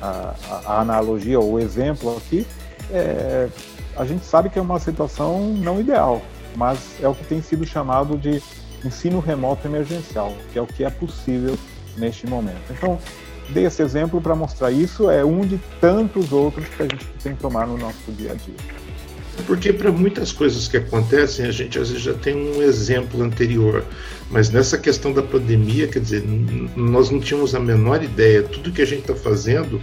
a, 0.00 0.34
a, 0.66 0.80
analogia 0.80 1.38
ou 1.38 1.54
o 1.54 1.60
exemplo 1.60 2.16
aqui, 2.16 2.46
é, 2.90 3.48
a 3.96 4.04
gente 4.04 4.24
sabe 4.24 4.50
que 4.50 4.58
é 4.58 4.62
uma 4.62 4.80
situação 4.80 5.40
não 5.54 5.80
ideal, 5.80 6.20
mas 6.56 6.78
é 7.00 7.08
o 7.08 7.14
que 7.14 7.24
tem 7.24 7.40
sido 7.40 7.64
chamado 7.64 8.18
de 8.18 8.42
ensino 8.84 9.20
remoto 9.20 9.66
emergencial, 9.66 10.32
que 10.52 10.58
é 10.58 10.62
o 10.62 10.66
que 10.66 10.84
é 10.84 10.90
possível 10.90 11.56
neste 11.96 12.26
momento. 12.26 12.70
Então, 12.70 12.98
dei 13.50 13.64
esse 13.64 13.82
exemplo 13.82 14.20
para 14.20 14.34
mostrar 14.34 14.70
isso, 14.70 15.10
é 15.10 15.24
um 15.24 15.40
de 15.40 15.58
tantos 15.80 16.32
outros 16.32 16.68
que 16.68 16.82
a 16.82 16.86
gente 16.86 17.06
tem 17.22 17.34
que 17.34 17.40
tomar 17.40 17.66
no 17.66 17.78
nosso 17.78 18.12
dia 18.12 18.32
a 18.32 18.34
dia. 18.34 18.85
Porque 19.46 19.72
para 19.72 19.92
muitas 19.92 20.32
coisas 20.32 20.66
que 20.66 20.76
acontecem, 20.76 21.46
a 21.46 21.50
gente 21.50 21.78
às 21.78 21.88
vezes 21.88 22.02
já 22.02 22.14
tem 22.14 22.34
um 22.34 22.62
exemplo 22.62 23.22
anterior. 23.22 23.84
Mas 24.30 24.50
nessa 24.50 24.78
questão 24.78 25.12
da 25.12 25.22
pandemia, 25.22 25.86
quer 25.86 26.00
dizer, 26.00 26.24
nós 26.74 27.10
não 27.10 27.20
tínhamos 27.20 27.54
a 27.54 27.60
menor 27.60 28.02
ideia. 28.02 28.42
Tudo 28.42 28.72
que 28.72 28.82
a 28.82 28.86
gente 28.86 29.02
está 29.02 29.14
fazendo, 29.14 29.80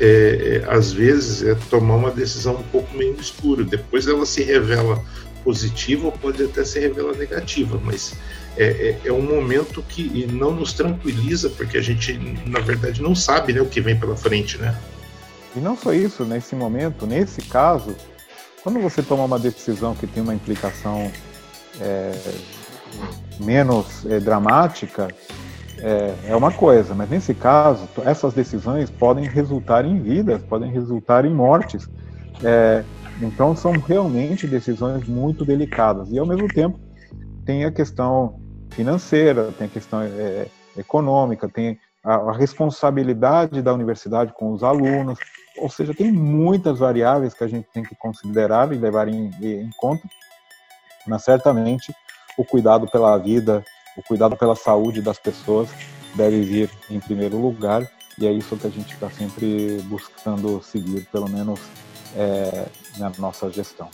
é, 0.00 0.62
é, 0.64 0.74
às 0.74 0.92
vezes, 0.92 1.42
é 1.42 1.54
tomar 1.70 1.96
uma 1.96 2.10
decisão 2.10 2.56
um 2.56 2.62
pouco 2.64 2.96
meio 2.96 3.14
escura. 3.20 3.64
Depois 3.64 4.06
ela 4.08 4.26
se 4.26 4.42
revela 4.42 5.02
positiva 5.44 6.06
ou 6.06 6.12
pode 6.12 6.42
até 6.42 6.64
se 6.64 6.80
revelar 6.80 7.14
negativa, 7.14 7.80
mas 7.84 8.14
é, 8.56 8.64
é, 8.64 9.00
é, 9.04 9.12
um 9.12 9.22
momento 9.22 9.80
que 9.88 10.26
não 10.26 10.50
nos 10.50 10.72
tranquiliza, 10.72 11.48
porque 11.50 11.78
a 11.78 11.80
gente, 11.80 12.18
na 12.46 12.58
verdade, 12.58 13.00
não 13.00 13.14
sabe 13.14 13.52
né, 13.52 13.60
o 13.60 13.66
que 13.66 13.80
vem 13.80 13.96
pela 13.96 14.16
frente, 14.16 14.58
né? 14.58 14.76
E 15.54 15.60
não 15.60 15.76
só 15.76 15.92
isso, 15.92 16.24
nesse 16.24 16.56
momento, 16.56 17.06
nesse 17.06 17.42
caso, 17.42 17.94
quando 18.66 18.80
você 18.80 19.00
toma 19.00 19.22
uma 19.22 19.38
decisão 19.38 19.94
que 19.94 20.08
tem 20.08 20.20
uma 20.20 20.34
implicação 20.34 21.08
é, 21.80 22.10
menos 23.38 24.04
é, 24.04 24.18
dramática, 24.18 25.06
é, 25.78 26.12
é, 26.24 26.34
uma 26.34 26.50
coisa, 26.50 26.92
mas 26.92 27.08
nesse 27.08 27.32
caso, 27.32 27.88
essas 28.04 28.34
decisões 28.34 28.90
podem 28.90 29.24
resultar 29.24 29.84
em 29.84 30.02
vidas, 30.02 30.42
podem 30.42 30.68
resultar 30.68 31.24
em 31.24 31.32
mortes. 31.32 31.88
É, 32.42 32.82
então, 33.22 33.54
são 33.54 33.70
realmente 33.70 34.48
decisões 34.48 35.06
muito 35.06 35.44
delicadas. 35.44 36.10
E, 36.10 36.18
ao 36.18 36.26
mesmo 36.26 36.48
tempo, 36.48 36.76
tem 37.44 37.64
a 37.64 37.70
questão 37.70 38.40
financeira, 38.70 39.52
tem 39.56 39.68
a 39.68 39.70
questão 39.70 40.02
é, 40.02 40.48
econômica, 40.76 41.48
tem 41.48 41.78
a, 42.02 42.16
a 42.16 42.36
responsabilidade 42.36 43.62
da 43.62 43.72
universidade 43.72 44.32
com 44.32 44.50
os 44.50 44.64
alunos, 44.64 45.20
ou 45.58 45.68
seja, 45.68 45.94
tem 45.94 46.10
muitas 46.10 46.78
variáveis 46.78 47.34
que 47.34 47.44
a 47.44 47.48
gente 47.48 47.66
tem 47.72 47.82
que 47.82 47.94
considerar 47.96 48.72
e 48.72 48.76
levar 48.76 49.08
em, 49.08 49.30
em 49.40 49.70
conta, 49.76 50.02
mas 51.06 51.22
certamente 51.22 51.94
o 52.36 52.44
cuidado 52.44 52.86
pela 52.86 53.16
vida, 53.18 53.64
o 53.96 54.02
cuidado 54.02 54.36
pela 54.36 54.54
saúde 54.54 55.00
das 55.00 55.18
pessoas 55.18 55.68
deve 56.14 56.42
vir 56.42 56.70
em 56.90 57.00
primeiro 57.00 57.38
lugar 57.38 57.88
e 58.18 58.26
é 58.26 58.32
isso 58.32 58.56
que 58.56 58.66
a 58.66 58.70
gente 58.70 58.94
está 58.94 59.10
sempre 59.10 59.80
buscando 59.84 60.62
seguir, 60.62 61.06
pelo 61.12 61.28
menos 61.28 61.60
é, 62.16 62.66
na 62.98 63.12
nossa 63.18 63.50
gestão. 63.50 63.90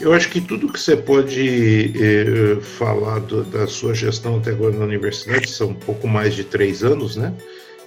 Eu 0.00 0.12
acho 0.12 0.28
que 0.28 0.40
tudo 0.40 0.72
que 0.72 0.80
você 0.80 0.96
pode 0.96 1.92
eh, 1.96 2.60
falar 2.60 3.20
do, 3.20 3.44
da 3.44 3.66
sua 3.68 3.94
gestão 3.94 4.38
até 4.38 4.50
agora 4.50 4.76
na 4.76 4.84
universidade 4.84 5.48
são 5.48 5.68
um 5.68 5.74
pouco 5.74 6.08
mais 6.08 6.34
de 6.34 6.42
três 6.42 6.82
anos, 6.82 7.14
né? 7.14 7.32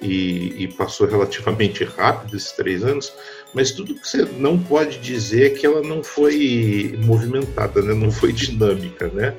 E, 0.02 0.64
e, 0.64 0.68
passou 0.68 1.08
relativamente 1.08 1.84
rápido 1.84 2.36
esses 2.36 2.52
três 2.52 2.84
anos, 2.84 3.12
mas 3.54 3.72
tudo 3.72 3.96
que 3.96 4.08
você 4.08 4.24
não 4.38 4.58
pode 4.58 5.00
dizer 5.00 5.48
é 5.48 5.50
que 5.50 5.66
ela 5.66 5.82
não 5.82 6.04
foi 6.04 6.98
movimentada, 7.04 7.82
né? 7.82 7.94
não 7.94 8.12
foi 8.12 8.32
dinâmica. 8.34 9.08
Né? 9.08 9.36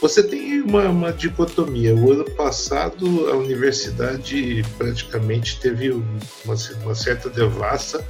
Você 0.00 0.22
tem 0.22 0.62
uma, 0.62 0.88
uma 0.88 1.12
dicotomia. 1.12 1.94
O 1.94 2.12
ano 2.12 2.24
passado 2.24 3.28
a 3.30 3.36
universidade 3.36 4.64
praticamente 4.76 5.60
teve 5.60 5.90
uma, 5.90 6.54
uma 6.82 6.94
certa 6.94 7.28
devassa 7.28 8.04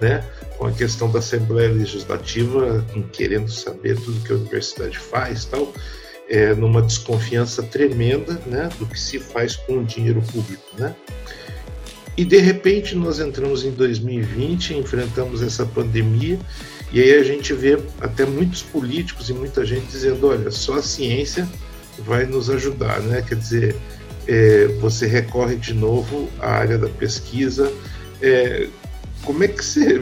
né, 0.00 0.24
com 0.58 0.66
a 0.66 0.72
questão 0.72 1.10
da 1.10 1.20
Assembleia 1.20 1.72
Legislativa, 1.72 2.84
querendo 3.12 3.50
saber 3.50 3.96
tudo 4.00 4.24
que 4.24 4.32
a 4.32 4.36
universidade 4.36 4.98
faz 4.98 5.44
tal, 5.44 5.72
é, 6.32 6.54
numa 6.54 6.80
desconfiança 6.80 7.62
tremenda 7.62 8.40
né, 8.46 8.70
do 8.78 8.86
que 8.86 8.98
se 8.98 9.18
faz 9.18 9.54
com 9.54 9.80
o 9.80 9.84
dinheiro 9.84 10.22
público. 10.22 10.64
Né? 10.78 10.96
E 12.16 12.24
de 12.24 12.38
repente 12.38 12.96
nós 12.96 13.20
entramos 13.20 13.64
em 13.64 13.70
2020, 13.70 14.74
enfrentamos 14.74 15.42
essa 15.42 15.66
pandemia, 15.66 16.38
e 16.90 17.02
aí 17.02 17.14
a 17.14 17.22
gente 17.22 17.52
vê 17.52 17.78
até 18.00 18.24
muitos 18.24 18.62
políticos 18.62 19.28
e 19.28 19.34
muita 19.34 19.64
gente 19.64 19.86
dizendo: 19.86 20.26
olha, 20.26 20.50
só 20.50 20.74
a 20.74 20.82
ciência 20.82 21.46
vai 21.98 22.24
nos 22.24 22.48
ajudar, 22.48 23.00
né? 23.00 23.22
Quer 23.26 23.36
dizer, 23.36 23.76
é, 24.26 24.68
você 24.80 25.06
recorre 25.06 25.56
de 25.56 25.74
novo 25.74 26.30
à 26.38 26.50
área 26.50 26.78
da 26.78 26.88
pesquisa. 26.88 27.70
É, 28.22 28.68
como 29.22 29.44
é 29.44 29.48
que 29.48 29.64
você 29.64 30.00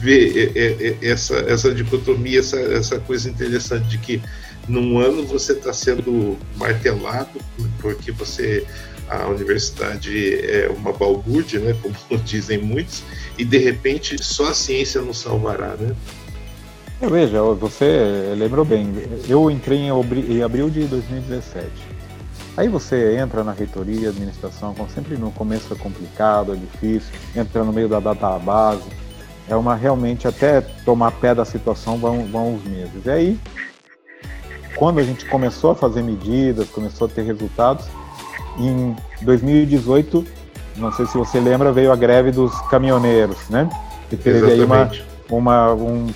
vê 0.00 0.50
é, 0.54 0.58
é, 0.58 0.96
é, 1.02 1.10
essa, 1.10 1.34
essa 1.40 1.74
dicotomia, 1.74 2.40
essa, 2.40 2.58
essa 2.58 2.98
coisa 3.00 3.28
interessante 3.28 3.88
de 3.88 3.98
que 3.98 4.22
num 4.68 4.98
ano 4.98 5.24
você 5.24 5.52
está 5.52 5.72
sendo 5.72 6.36
martelado 6.56 7.40
porque 7.80 8.12
você 8.12 8.66
a 9.10 9.26
universidade 9.26 10.34
é 10.40 10.68
uma 10.68 10.92
balbúrdia, 10.92 11.58
né, 11.58 11.76
como 11.82 11.94
dizem 12.22 12.58
muitos, 12.58 13.02
e 13.36 13.44
de 13.44 13.58
repente 13.58 14.22
só 14.22 14.50
a 14.50 14.54
ciência 14.54 15.02
nos 15.02 15.18
salvará, 15.18 15.74
né? 15.76 15.94
Veja, 17.00 17.42
você 17.42 18.34
lembrou 18.36 18.64
bem, 18.64 18.92
eu 19.28 19.50
entrei 19.50 19.78
em 19.78 20.42
abril 20.42 20.68
de 20.68 20.84
2017. 20.84 21.66
Aí 22.56 22.68
você 22.68 23.16
entra 23.16 23.42
na 23.42 23.52
reitoria, 23.52 24.10
administração, 24.10 24.74
como 24.74 24.88
sempre 24.90 25.16
no 25.16 25.32
começo 25.32 25.72
é 25.72 25.76
complicado, 25.76 26.52
é 26.52 26.56
difícil, 26.56 27.10
entra 27.34 27.64
no 27.64 27.72
meio 27.72 27.88
da 27.88 28.00
database, 28.00 28.84
é 29.48 29.56
uma 29.56 29.74
realmente 29.74 30.28
até 30.28 30.60
tomar 30.60 31.12
pé 31.12 31.34
da 31.34 31.44
situação 31.44 31.96
vão, 31.96 32.26
vão 32.26 32.54
uns 32.54 32.64
meses. 32.64 33.06
E 33.06 33.10
aí, 33.10 33.40
quando 34.80 34.98
a 34.98 35.02
gente 35.02 35.26
começou 35.26 35.72
a 35.72 35.74
fazer 35.74 36.02
medidas, 36.02 36.70
começou 36.70 37.06
a 37.06 37.10
ter 37.10 37.20
resultados, 37.20 37.84
em 38.58 38.96
2018, 39.20 40.24
não 40.78 40.90
sei 40.90 41.04
se 41.04 41.18
você 41.18 41.38
lembra, 41.38 41.70
veio 41.70 41.92
a 41.92 41.96
greve 41.96 42.30
dos 42.30 42.58
caminhoneiros, 42.62 43.36
né? 43.50 43.68
Que 44.08 44.16
teve 44.16 44.38
Exatamente. 44.38 45.02
aí 45.02 45.06
uma, 45.28 45.74
uma 45.74 45.74
um, 45.74 46.06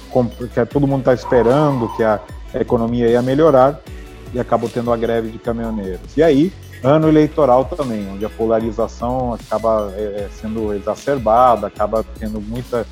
que 0.54 0.64
todo 0.64 0.86
mundo 0.86 1.00
está 1.00 1.12
esperando 1.12 1.94
que 1.94 2.02
a 2.02 2.18
economia 2.54 3.06
ia 3.06 3.20
melhorar 3.20 3.82
e 4.32 4.40
acabou 4.40 4.70
tendo 4.70 4.90
a 4.90 4.96
greve 4.96 5.28
de 5.28 5.38
caminhoneiros. 5.38 6.16
E 6.16 6.22
aí, 6.22 6.50
ano 6.82 7.06
eleitoral 7.06 7.66
também, 7.66 8.08
onde 8.14 8.24
a 8.24 8.30
polarização 8.30 9.34
acaba 9.34 9.92
é, 9.94 10.26
sendo 10.40 10.72
exacerbada, 10.72 11.66
acaba 11.66 12.02
tendo 12.18 12.40
muita 12.40 12.86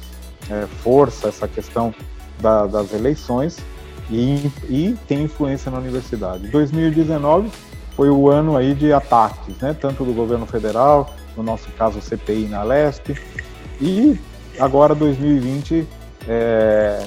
é, 0.51 0.67
força 0.83 1.29
essa 1.29 1.49
questão 1.49 1.95
da, 2.43 2.67
das 2.67 2.93
eleições 2.93 3.57
e, 4.13 4.53
e 4.69 4.97
tem 5.09 5.23
influência 5.23 5.71
na 5.71 5.79
universidade. 5.79 6.49
2019 6.49 7.51
foi 7.97 8.11
o 8.11 8.29
ano 8.31 8.57
aí 8.57 8.75
de 8.75 8.93
ataques, 8.93 9.57
né? 9.59 9.77
Tanto 9.79 10.05
do 10.05 10.13
governo 10.13 10.47
federal, 10.47 11.15
no 11.37 11.43
nosso 11.43 11.71
caso 11.73 12.01
CPI 12.01 12.47
na 12.47 12.63
Lesp, 12.63 13.17
e 13.81 14.19
agora 14.59 14.95
2020 14.95 15.87
é, 16.29 17.03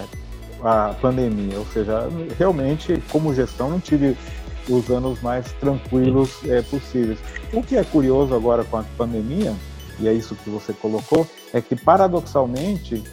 a 0.63 0.95
pandemia. 1.00 1.57
Ou 1.57 1.65
seja, 1.67 2.09
realmente 2.38 3.01
como 3.12 3.33
gestão 3.33 3.69
não 3.69 3.79
tive 3.79 4.17
os 4.67 4.89
anos 4.89 5.21
mais 5.21 5.51
tranquilos 5.53 6.39
é, 6.45 6.62
possíveis. 6.62 7.19
O 7.53 7.62
que 7.62 7.77
é 7.77 7.83
curioso 7.83 8.33
agora 8.33 8.63
com 8.63 8.77
a 8.77 8.83
pandemia, 8.97 9.53
e 10.00 10.07
é 10.07 10.13
isso 10.13 10.35
que 10.35 10.50
você 10.50 10.74
colocou, 10.74 11.27
é 11.53 11.62
que 11.62 11.75
paradoxalmente 11.75 13.03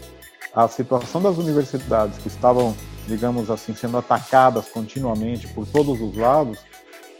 a 0.55 0.69
situação 0.69 1.23
das 1.23 1.39
universidades 1.39 2.19
que 2.19 2.29
estavam, 2.29 2.75
digamos 3.07 3.51
assim, 3.51 3.75
sendo 3.75 3.99
atacadas 3.99 4.69
continuamente 4.69 5.49
por 5.49 5.67
todos 5.67 6.01
os 6.01 6.17
lados, 6.17 6.59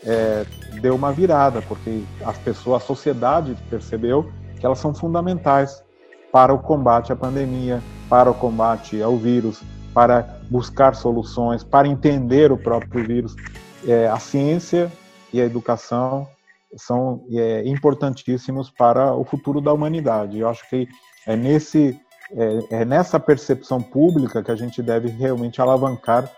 é, 0.05 0.45
deu 0.81 0.95
uma 0.95 1.13
virada, 1.13 1.63
porque 1.63 2.03
as 2.25 2.37
pessoas, 2.39 2.83
a 2.83 2.87
sociedade 2.87 3.57
percebeu 3.71 4.31
que 4.59 4.67
elas 4.67 4.79
são 4.79 4.95
fundamentais 4.95 5.83
para 6.33 6.53
o 6.53 6.59
combate 6.59 7.13
à 7.13 7.17
pandemia, 7.17 7.83
para 8.09 8.31
o 8.31 8.35
combate 8.35 9.03
ao 9.03 9.17
vírus, 9.17 9.63
para 9.93 10.41
buscar 10.51 10.95
soluções, 10.95 11.63
para 11.63 11.87
entender 11.87 12.51
o 12.51 12.57
próprio 12.57 13.07
vírus. 13.07 13.37
É, 13.87 14.09
a 14.09 14.19
ciência 14.19 14.91
e 15.33 15.41
a 15.41 15.45
educação 15.45 16.27
são 16.77 17.25
é, 17.31 17.63
importantíssimos 17.67 18.71
para 18.71 19.15
o 19.15 19.25
futuro 19.25 19.61
da 19.61 19.73
humanidade. 19.73 20.39
Eu 20.39 20.49
acho 20.49 20.69
que 20.69 20.89
é 21.27 21.37
nesse 21.37 22.01
é, 22.37 22.81
é 22.81 22.85
nessa 22.85 23.19
percepção 23.19 23.81
pública 23.81 24.43
que 24.43 24.51
a 24.51 24.57
gente 24.57 24.83
deve 24.83 25.09
realmente 25.09 25.61
alavancar 25.61 26.31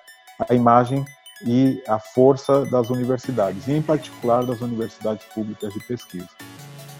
a 0.49 0.55
imagem 0.55 1.05
e 1.47 1.83
a 1.87 1.99
força 1.99 2.65
das 2.67 2.91
universidades, 2.91 3.67
e 3.69 3.73
em 3.73 3.83
particular 3.83 4.45
das 4.45 4.61
universidades 4.61 5.25
públicas 5.35 5.73
de 5.73 5.81
pesquisa. 5.81 6.29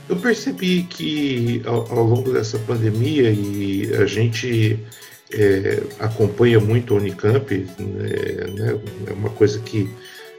Eu 0.09 0.17
percebi 0.17 0.83
que 0.83 1.63
ao, 1.65 1.91
ao 1.91 2.05
longo 2.05 2.33
dessa 2.33 2.59
pandemia, 2.59 3.31
e 3.31 3.95
a 3.95 4.07
gente 4.07 4.79
é, 5.33 5.83
acompanha 5.99 6.61
muito 6.61 6.95
a 6.95 6.99
Unicamp, 6.99 7.53
é, 7.53 8.51
né, 8.51 8.81
é 9.07 9.13
uma 9.13 9.31
coisa 9.31 9.59
que 9.61 9.89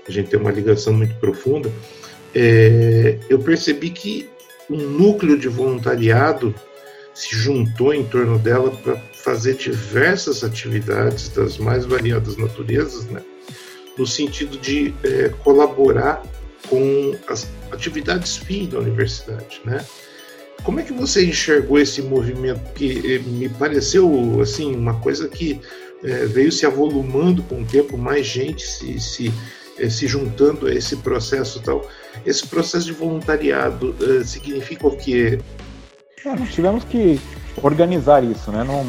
a 0.07 0.11
gente 0.11 0.29
tem 0.29 0.39
uma 0.39 0.51
ligação 0.51 0.93
muito 0.93 1.15
profunda, 1.15 1.71
é, 2.33 3.17
eu 3.29 3.39
percebi 3.39 3.89
que 3.89 4.29
um 4.69 4.77
núcleo 4.77 5.37
de 5.37 5.47
voluntariado 5.47 6.53
se 7.15 7.35
juntou 7.35 7.93
em 7.93 8.03
torno 8.03 8.37
dela 8.37 8.69
para 8.69 8.97
fazer 9.13 9.55
diversas 9.55 10.43
atividades 10.43 11.29
das 11.29 11.57
mais 11.57 11.85
variadas 11.85 12.37
naturezas, 12.37 13.05
né? 13.05 13.21
no 13.97 14.05
sentido 14.05 14.57
de 14.57 14.93
é, 15.03 15.29
colaborar 15.43 16.21
com 16.69 17.15
as 17.27 17.47
atividades 17.71 18.37
fim 18.37 18.67
da 18.67 18.79
universidade, 18.79 19.61
né? 19.63 19.85
Como 20.63 20.79
é 20.79 20.83
que 20.83 20.93
você 20.93 21.25
enxergou 21.25 21.77
esse 21.77 22.01
movimento 22.01 22.73
que 22.73 23.15
eh, 23.15 23.19
me 23.19 23.47
pareceu 23.47 24.41
assim 24.41 24.75
uma 24.75 24.95
coisa 24.95 25.27
que 25.27 25.61
é, 26.03 26.25
veio 26.25 26.51
se 26.51 26.65
avolumando 26.65 27.43
com 27.43 27.61
o 27.61 27.65
tempo, 27.65 27.97
mais 27.97 28.25
gente 28.25 28.65
se, 28.65 28.99
se, 28.99 29.33
é, 29.77 29.87
se 29.89 30.07
juntando 30.07 30.65
a 30.65 30.73
esse 30.73 30.95
processo 30.97 31.61
tal. 31.61 31.87
Esse 32.25 32.47
processo 32.47 32.87
de 32.87 32.93
voluntariado 32.93 33.95
é, 34.01 34.23
significa 34.23 34.87
o 34.87 34.97
quê? 34.97 35.39
É, 36.25 36.35
nós 36.35 36.51
tivemos 36.51 36.83
que 36.83 37.21
organizar 37.61 38.23
isso, 38.23 38.51
né? 38.51 38.63
Não, 38.63 38.83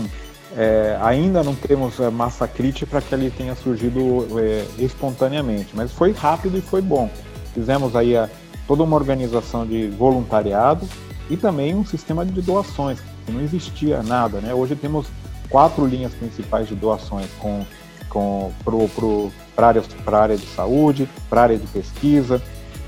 é, 0.57 0.99
ainda 1.03 1.43
não 1.43 1.55
temos 1.55 2.01
é, 2.01 2.09
massa 2.09 2.49
crítica 2.49 2.87
para 2.87 3.03
que 3.03 3.15
ele 3.15 3.31
tenha 3.31 3.55
surgido 3.55 4.27
é, 4.41 4.65
espontaneamente, 4.79 5.69
mas 5.75 5.93
foi 5.93 6.13
rápido 6.13 6.57
e 6.57 6.63
foi 6.63 6.81
bom. 6.81 7.11
Fizemos 7.53 7.95
aí 7.95 8.17
a, 8.17 8.27
toda 8.67 8.83
uma 8.83 8.97
organização 8.97 9.67
de 9.67 9.89
voluntariado 9.89 10.89
e 11.29 11.37
também 11.37 11.75
um 11.75 11.85
sistema 11.85 12.25
de 12.25 12.41
doações, 12.41 13.01
que 13.27 13.33
não 13.33 13.43
existia 13.43 14.03
nada, 14.03 14.41
né? 14.41 14.55
Hoje 14.55 14.75
temos 14.75 15.07
quatro 15.51 15.85
linhas 15.85 16.15
principais 16.15 16.67
de 16.67 16.75
doações 16.75 17.29
com, 17.39 17.67
com 18.09 18.51
para 19.55 19.67
a 19.67 20.23
área 20.23 20.39
de 20.39 20.47
saúde, 20.47 21.07
para 21.29 21.43
área 21.43 21.59
de 21.59 21.67
pesquisa, 21.67 22.41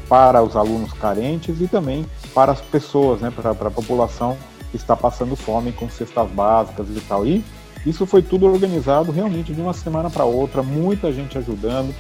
para 0.09 0.43
os 0.43 0.57
alunos 0.57 0.93
carentes 0.93 1.61
e 1.61 1.69
também 1.69 2.07
para 2.35 2.53
as 2.53 2.61
pessoas, 2.61 3.21
né, 3.21 3.31
para, 3.35 3.55
para 3.55 3.69
a 3.69 3.71
população 3.71 4.37
que 4.71 4.77
está 4.77 4.97
passando 4.97 5.37
fome 5.37 5.73
com 5.73 5.89
cestas 5.89 6.31
básicas 6.31 6.87
e 6.89 7.01
tal. 7.01 7.27
E 7.27 7.45
isso 7.87 8.07
foi 8.07 8.23
tudo 8.23 8.47
organizado 8.47 9.13
realmente 9.13 9.53
de 9.53 9.61
uma 9.61 9.73
semana 9.73 10.11
para 10.11 10.25
outra, 10.25 10.63
muita 10.63 11.13
gente 11.13 11.39
ajudando 11.39 11.95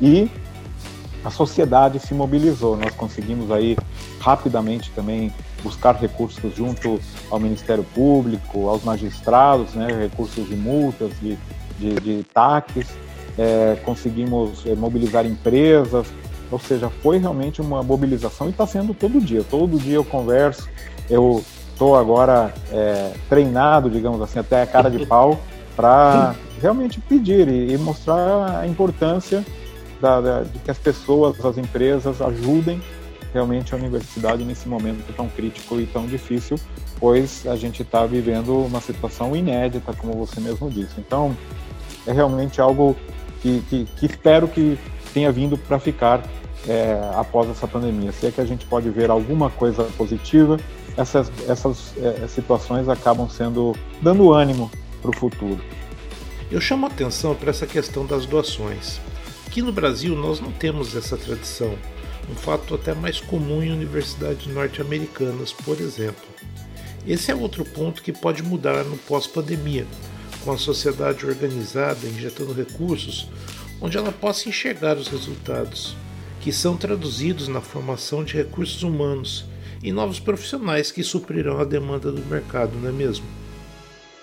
e 0.00 0.30
a 1.24 1.30
sociedade 1.30 1.98
se 1.98 2.12
mobilizou. 2.14 2.76
Nós 2.76 2.94
conseguimos 2.94 3.50
aí 3.50 3.76
rapidamente 4.20 4.90
também 4.90 5.32
buscar 5.62 5.94
recursos 5.94 6.54
junto 6.54 7.00
ao 7.30 7.40
Ministério 7.40 7.84
Público, 7.94 8.68
aos 8.68 8.84
magistrados, 8.84 9.72
né, 9.74 9.86
recursos 9.86 10.46
de 10.46 10.54
multas, 10.54 11.10
de, 11.20 11.38
de, 11.78 11.94
de 11.94 12.22
taques, 12.34 12.88
é, 13.38 13.76
conseguimos 13.84 14.64
é, 14.66 14.74
mobilizar 14.74 15.26
empresas, 15.26 16.06
ou 16.50 16.58
seja, 16.58 16.90
foi 17.02 17.18
realmente 17.18 17.60
uma 17.60 17.82
mobilização 17.82 18.46
e 18.46 18.50
está 18.50 18.66
sendo 18.66 18.94
todo 18.94 19.20
dia. 19.20 19.44
Todo 19.48 19.78
dia 19.78 19.96
eu 19.96 20.04
converso, 20.04 20.68
eu 21.08 21.44
estou 21.72 21.96
agora 21.96 22.52
é, 22.72 23.12
treinado, 23.28 23.90
digamos 23.90 24.20
assim, 24.22 24.38
até 24.38 24.62
a 24.62 24.66
cara 24.66 24.90
de 24.90 25.04
pau, 25.06 25.40
para 25.76 26.34
realmente 26.60 27.00
pedir 27.00 27.48
e, 27.48 27.72
e, 27.72 27.78
mostrar 27.78 28.60
a 28.60 28.66
importância 28.66 29.44
da, 30.00 30.20
da, 30.20 30.42
de 30.42 30.58
que 30.60 30.70
as 30.70 30.78
pessoas, 30.78 31.44
as 31.44 31.58
empresas 31.58 32.22
ajudem 32.22 32.80
realmente 33.32 33.74
a 33.74 33.76
universidade 33.76 34.44
nesse 34.44 34.68
momento 34.68 35.12
tão 35.16 35.28
crítico 35.28 35.80
e 35.80 35.86
tão 35.86 36.06
difícil, 36.06 36.56
pois 37.00 37.44
a 37.46 37.56
gente 37.56 37.82
está 37.82 38.06
vivendo 38.06 38.56
uma 38.64 38.80
situação 38.80 39.34
inédita, 39.34 39.92
como 39.92 40.12
você 40.12 40.40
mesmo 40.40 40.70
disse. 40.70 40.94
Então, 40.98 41.36
é 42.06 42.12
realmente 42.12 42.60
algo 42.60 42.96
que, 43.42 43.60
que, 43.68 43.84
que 43.96 44.06
espero 44.06 44.46
que 44.46 44.78
tenha 45.12 45.32
vindo 45.32 45.58
para 45.58 45.78
ficar 45.80 46.22
é, 46.68 46.98
após 47.14 47.48
essa 47.48 47.66
pandemia. 47.66 48.12
Se 48.12 48.26
é 48.26 48.30
que 48.30 48.40
a 48.40 48.44
gente 48.44 48.66
pode 48.66 48.88
ver 48.90 49.10
alguma 49.10 49.50
coisa 49.50 49.84
positiva, 49.96 50.58
essas, 50.96 51.30
essas 51.48 51.94
é, 51.98 52.26
situações 52.26 52.88
acabam 52.88 53.28
sendo 53.28 53.74
dando 54.00 54.32
ânimo 54.32 54.70
para 55.02 55.10
o 55.10 55.16
futuro. 55.16 55.60
Eu 56.50 56.60
chamo 56.60 56.86
atenção 56.86 57.34
para 57.34 57.50
essa 57.50 57.66
questão 57.66 58.06
das 58.06 58.26
doações. 58.26 59.00
Aqui 59.46 59.62
no 59.62 59.72
Brasil 59.72 60.14
nós 60.16 60.40
não 60.40 60.52
temos 60.52 60.94
essa 60.94 61.16
tradição, 61.16 61.74
um 62.30 62.34
fato 62.34 62.74
até 62.74 62.94
mais 62.94 63.20
comum 63.20 63.62
em 63.62 63.72
universidades 63.72 64.46
norte-americanas, 64.46 65.52
por 65.52 65.80
exemplo. 65.80 66.24
Esse 67.06 67.30
é 67.30 67.34
outro 67.34 67.64
ponto 67.64 68.02
que 68.02 68.12
pode 68.12 68.42
mudar 68.42 68.82
no 68.84 68.96
pós-pandemia, 68.96 69.86
com 70.44 70.52
a 70.52 70.58
sociedade 70.58 71.26
organizada, 71.26 72.06
injetando 72.06 72.52
recursos, 72.52 73.28
onde 73.80 73.96
ela 73.96 74.10
possa 74.10 74.48
enxergar 74.48 74.96
os 74.96 75.08
resultados, 75.08 75.94
que 76.44 76.52
são 76.52 76.76
traduzidos 76.76 77.48
na 77.48 77.62
formação 77.62 78.22
de 78.22 78.36
recursos 78.36 78.82
humanos 78.82 79.46
e 79.82 79.90
novos 79.90 80.20
profissionais 80.20 80.92
que 80.92 81.02
suprirão 81.02 81.58
a 81.58 81.64
demanda 81.64 82.12
do 82.12 82.20
mercado, 82.26 82.76
não 82.78 82.90
é 82.90 82.92
mesmo? 82.92 83.24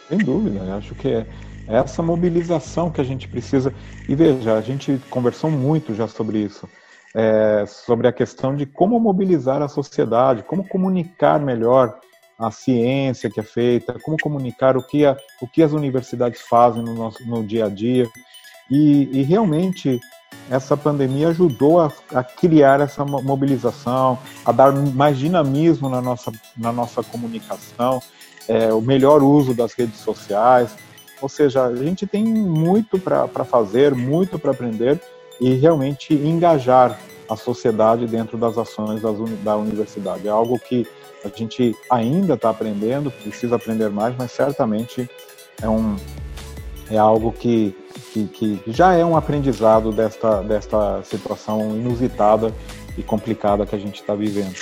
Sem 0.07 0.19
dúvida, 0.19 0.75
acho 0.75 0.93
que 0.93 1.07
é 1.07 1.25
essa 1.65 2.03
mobilização 2.03 2.91
que 2.91 3.01
a 3.01 3.03
gente 3.03 3.27
precisa. 3.27 3.73
E 4.07 4.13
veja, 4.13 4.53
a 4.53 4.61
gente 4.61 5.01
conversou 5.09 5.49
muito 5.49 5.95
já 5.95 6.07
sobre 6.07 6.37
isso, 6.37 6.69
é, 7.15 7.65
sobre 7.65 8.07
a 8.07 8.13
questão 8.13 8.55
de 8.55 8.67
como 8.67 8.99
mobilizar 8.99 9.63
a 9.63 9.67
sociedade, 9.67 10.43
como 10.43 10.67
comunicar 10.67 11.39
melhor 11.39 11.97
a 12.37 12.51
ciência 12.51 13.31
que 13.31 13.39
é 13.39 13.43
feita, 13.43 13.97
como 14.03 14.15
comunicar 14.21 14.77
o 14.77 14.85
que, 14.85 15.07
a, 15.07 15.17
o 15.41 15.47
que 15.47 15.63
as 15.63 15.71
universidades 15.71 16.41
fazem 16.41 16.83
no, 16.83 16.93
nosso, 16.93 17.27
no 17.27 17.43
dia 17.43 17.65
a 17.65 17.69
dia. 17.69 18.07
E, 18.69 19.09
e 19.11 19.23
realmente 19.23 19.99
essa 20.49 20.75
pandemia 20.75 21.29
ajudou 21.29 21.79
a, 21.79 21.91
a, 22.13 22.23
criar 22.23 22.81
essa 22.81 23.05
mobilização, 23.05 24.19
a 24.45 24.51
dar 24.51 24.73
mais 24.73 25.17
dinamismo 25.17 25.89
na 25.89 26.01
nossa, 26.01 26.31
na 26.57 26.73
nossa 26.73 27.01
comunicação, 27.01 28.01
é, 28.47 28.73
o 28.73 28.81
melhor 28.81 29.23
uso 29.23 29.53
das 29.53 29.73
redes 29.73 29.99
sociais. 29.99 30.75
Ou 31.21 31.29
seja, 31.29 31.65
a 31.65 31.75
gente 31.75 32.05
tem 32.05 32.25
muito 32.25 32.99
para 32.99 33.45
fazer, 33.45 33.95
muito 33.95 34.37
para 34.37 34.51
aprender 34.51 34.99
e 35.39 35.53
realmente 35.53 36.13
engajar 36.13 36.99
a 37.29 37.35
sociedade 37.37 38.05
dentro 38.07 38.37
das 38.37 38.57
ações 38.57 39.01
das, 39.01 39.15
da 39.41 39.55
universidade. 39.55 40.27
É 40.27 40.31
algo 40.31 40.59
que 40.59 40.85
a 41.23 41.29
gente 41.29 41.73
ainda 41.89 42.33
está 42.33 42.49
aprendendo, 42.49 43.09
precisa 43.09 43.55
aprender 43.55 43.89
mais, 43.89 44.15
mas 44.17 44.31
certamente 44.31 45.09
é, 45.61 45.69
um, 45.69 45.95
é 46.89 46.97
algo 46.97 47.31
que 47.31 47.73
que, 48.11 48.27
que 48.27 48.61
já 48.67 48.93
é 48.93 49.05
um 49.05 49.15
aprendizado 49.15 49.91
desta, 49.91 50.41
desta 50.41 51.01
situação 51.03 51.75
inusitada 51.75 52.53
e 52.97 53.03
complicada 53.03 53.65
que 53.65 53.75
a 53.75 53.79
gente 53.79 54.01
está 54.01 54.13
vivendo. 54.13 54.55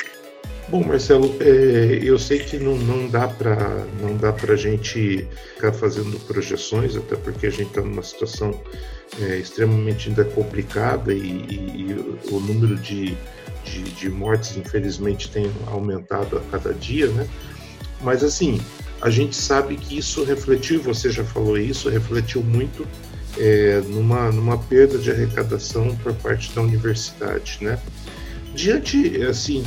Bom, 0.68 0.84
Marcelo, 0.84 1.36
é, 1.40 2.00
eu 2.04 2.20
sei 2.20 2.40
que 2.40 2.60
não, 2.60 2.76
não 2.76 3.08
dá 3.08 3.28
para 3.28 3.56
não 4.00 4.16
dá 4.16 4.32
para 4.32 4.54
a 4.54 4.56
gente 4.56 5.28
ficar 5.56 5.74
fazendo 5.74 6.20
projeções, 6.28 6.96
até 6.96 7.16
porque 7.16 7.48
a 7.48 7.50
gente 7.50 7.70
está 7.70 7.82
numa 7.82 8.04
situação 8.04 8.54
é, 9.20 9.38
extremamente 9.38 10.10
ainda 10.10 10.24
complicada 10.24 11.12
e, 11.12 11.18
e, 11.18 11.88
e 11.90 12.32
o 12.32 12.40
número 12.40 12.76
de, 12.76 13.18
de, 13.64 13.82
de, 13.82 14.10
mortes, 14.10 14.58
infelizmente, 14.58 15.32
tem 15.32 15.52
aumentado 15.66 16.38
a 16.38 16.42
cada 16.52 16.72
dia, 16.72 17.08
né? 17.08 17.28
Mas 18.02 18.24
assim, 18.24 18.62
a 19.02 19.10
gente 19.10 19.36
sabe 19.36 19.76
que 19.76 19.98
isso 19.98 20.24
refletiu, 20.24 20.84
você 20.84 21.10
já 21.10 21.24
falou 21.24 21.58
isso, 21.58 21.90
refletiu 21.90 22.44
muito 22.44 22.86
é, 23.38 23.82
numa, 23.88 24.32
numa 24.32 24.58
perda 24.58 24.98
de 24.98 25.12
arrecadação 25.12 25.96
por 25.98 26.14
parte 26.14 26.52
da 26.54 26.62
universidade, 26.62 27.60
né? 27.62 27.80
Diante 28.54 29.22
assim 29.24 29.64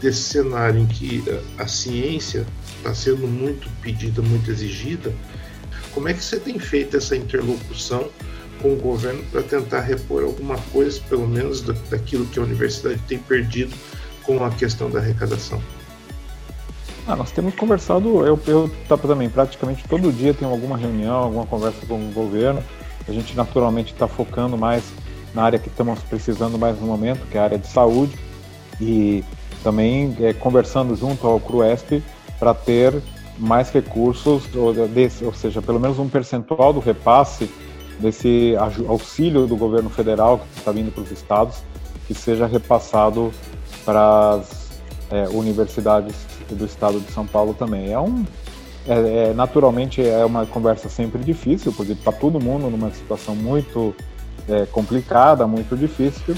desse 0.00 0.20
cenário 0.20 0.80
em 0.80 0.86
que 0.86 1.24
a 1.58 1.66
ciência 1.66 2.46
está 2.76 2.94
sendo 2.94 3.26
muito 3.26 3.68
pedida, 3.80 4.20
muito 4.20 4.50
exigida, 4.50 5.12
como 5.92 6.08
é 6.08 6.14
que 6.14 6.22
você 6.22 6.38
tem 6.38 6.58
feito 6.58 6.96
essa 6.96 7.16
interlocução 7.16 8.10
com 8.60 8.74
o 8.74 8.76
governo 8.76 9.22
para 9.32 9.42
tentar 9.42 9.80
repor 9.80 10.22
alguma 10.22 10.58
coisa, 10.72 11.00
pelo 11.08 11.26
menos 11.26 11.62
daquilo 11.62 12.26
que 12.26 12.38
a 12.38 12.42
universidade 12.42 13.00
tem 13.08 13.18
perdido 13.18 13.74
com 14.22 14.44
a 14.44 14.50
questão 14.50 14.90
da 14.90 14.98
arrecadação? 14.98 15.60
Ah, 17.06 17.14
nós 17.14 17.30
temos 17.30 17.54
conversado, 17.54 18.26
eu, 18.26 18.38
eu 18.46 18.70
também 18.98 19.30
praticamente 19.30 19.84
todo 19.88 20.12
dia 20.12 20.34
tenho 20.34 20.50
alguma 20.50 20.76
reunião, 20.76 21.14
alguma 21.14 21.46
conversa 21.46 21.86
com 21.86 21.94
o 21.94 22.12
governo. 22.12 22.62
A 23.08 23.12
gente 23.12 23.36
naturalmente 23.36 23.92
está 23.92 24.08
focando 24.08 24.56
mais 24.56 24.84
na 25.34 25.42
área 25.42 25.58
que 25.58 25.68
estamos 25.68 26.00
precisando 26.00 26.58
mais 26.58 26.80
no 26.80 26.86
momento, 26.86 27.26
que 27.30 27.36
é 27.36 27.40
a 27.40 27.44
área 27.44 27.58
de 27.58 27.66
saúde, 27.66 28.18
e 28.80 29.22
também 29.62 30.16
é, 30.20 30.32
conversando 30.32 30.94
junto 30.96 31.26
ao 31.26 31.38
CRUESP 31.40 32.02
para 32.38 32.54
ter 32.54 33.02
mais 33.38 33.70
recursos, 33.70 34.44
ou, 34.54 34.72
desse, 34.88 35.24
ou 35.24 35.32
seja, 35.32 35.60
pelo 35.60 35.78
menos 35.78 35.98
um 35.98 36.08
percentual 36.08 36.72
do 36.72 36.80
repasse 36.80 37.50
desse 37.98 38.54
auxílio 38.88 39.46
do 39.46 39.56
governo 39.56 39.90
federal 39.90 40.38
que 40.38 40.58
está 40.58 40.72
vindo 40.72 40.92
para 40.92 41.02
os 41.02 41.10
estados, 41.10 41.62
que 42.06 42.14
seja 42.14 42.46
repassado 42.46 43.32
para 43.84 44.34
as 44.34 44.80
é, 45.10 45.28
universidades 45.28 46.14
do 46.50 46.64
estado 46.64 47.00
de 47.00 47.10
São 47.12 47.26
Paulo 47.26 47.54
também. 47.54 47.92
É 47.92 47.98
um, 47.98 48.24
é, 48.88 49.30
é, 49.30 49.34
naturalmente 49.34 50.06
é 50.06 50.24
uma 50.24 50.46
conversa 50.46 50.88
sempre 50.88 51.22
difícil, 51.22 51.72
porque 51.72 51.92
está 51.92 52.12
todo 52.12 52.40
mundo 52.40 52.70
numa 52.70 52.90
situação 52.92 53.34
muito 53.34 53.94
é, 54.48 54.64
complicada, 54.66 55.46
muito 55.46 55.76
difícil, 55.76 56.36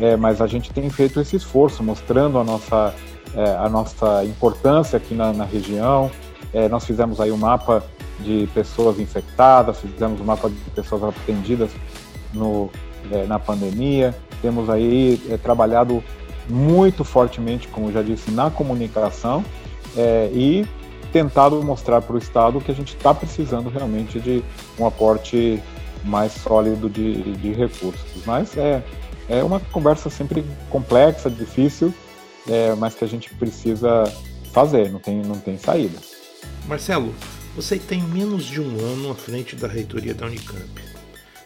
é, 0.00 0.16
mas 0.16 0.40
a 0.40 0.46
gente 0.46 0.72
tem 0.72 0.88
feito 0.88 1.20
esse 1.20 1.36
esforço, 1.36 1.82
mostrando 1.82 2.38
a 2.38 2.44
nossa, 2.44 2.94
é, 3.34 3.56
a 3.56 3.68
nossa 3.68 4.24
importância 4.24 4.96
aqui 4.96 5.14
na, 5.14 5.32
na 5.32 5.44
região. 5.44 6.10
nós 6.70 6.84
fizemos 6.84 7.18
aí 7.18 7.32
um 7.32 7.36
mapa 7.36 7.82
de 8.20 8.46
pessoas 8.54 9.00
infectadas, 9.00 9.80
fizemos 9.80 10.20
um 10.20 10.24
mapa 10.24 10.48
de 10.48 10.70
pessoas 10.74 11.02
atendidas 11.02 11.70
no, 12.32 12.70
na 13.26 13.38
pandemia, 13.38 14.14
temos 14.40 14.68
aí 14.68 15.18
trabalhado 15.42 16.04
muito 16.48 17.04
fortemente, 17.04 17.68
como 17.68 17.90
já 17.90 18.02
disse, 18.02 18.30
na 18.30 18.50
comunicação 18.50 19.42
é, 19.96 20.30
e 20.32 20.66
tentado 21.12 21.62
mostrar 21.62 22.00
para 22.00 22.16
o 22.16 22.18
Estado 22.18 22.60
que 22.60 22.70
a 22.70 22.74
gente 22.74 22.96
está 22.96 23.12
precisando 23.12 23.68
realmente 23.68 24.18
de 24.18 24.42
um 24.78 24.86
aporte 24.86 25.62
mais 26.04 26.32
sólido 26.32 26.88
de, 26.88 27.36
de 27.36 27.52
recursos. 27.52 28.24
Mas 28.24 28.56
é, 28.56 28.82
é 29.28 29.44
uma 29.44 29.60
conversa 29.60 30.08
sempre 30.08 30.44
complexa, 30.70 31.30
difícil, 31.30 31.92
é, 32.48 32.74
mas 32.74 32.94
que 32.94 33.04
a 33.04 33.08
gente 33.08 33.32
precisa 33.34 34.04
fazer, 34.52 34.90
não 34.90 34.98
tem, 34.98 35.22
não 35.22 35.38
tem 35.38 35.58
saída. 35.58 35.98
Marcelo, 36.66 37.14
você 37.54 37.78
tem 37.78 38.02
menos 38.02 38.44
de 38.44 38.60
um 38.60 38.78
ano 38.80 39.10
à 39.10 39.14
frente 39.14 39.54
da 39.54 39.68
reitoria 39.68 40.14
da 40.14 40.26
Unicamp. 40.26 40.82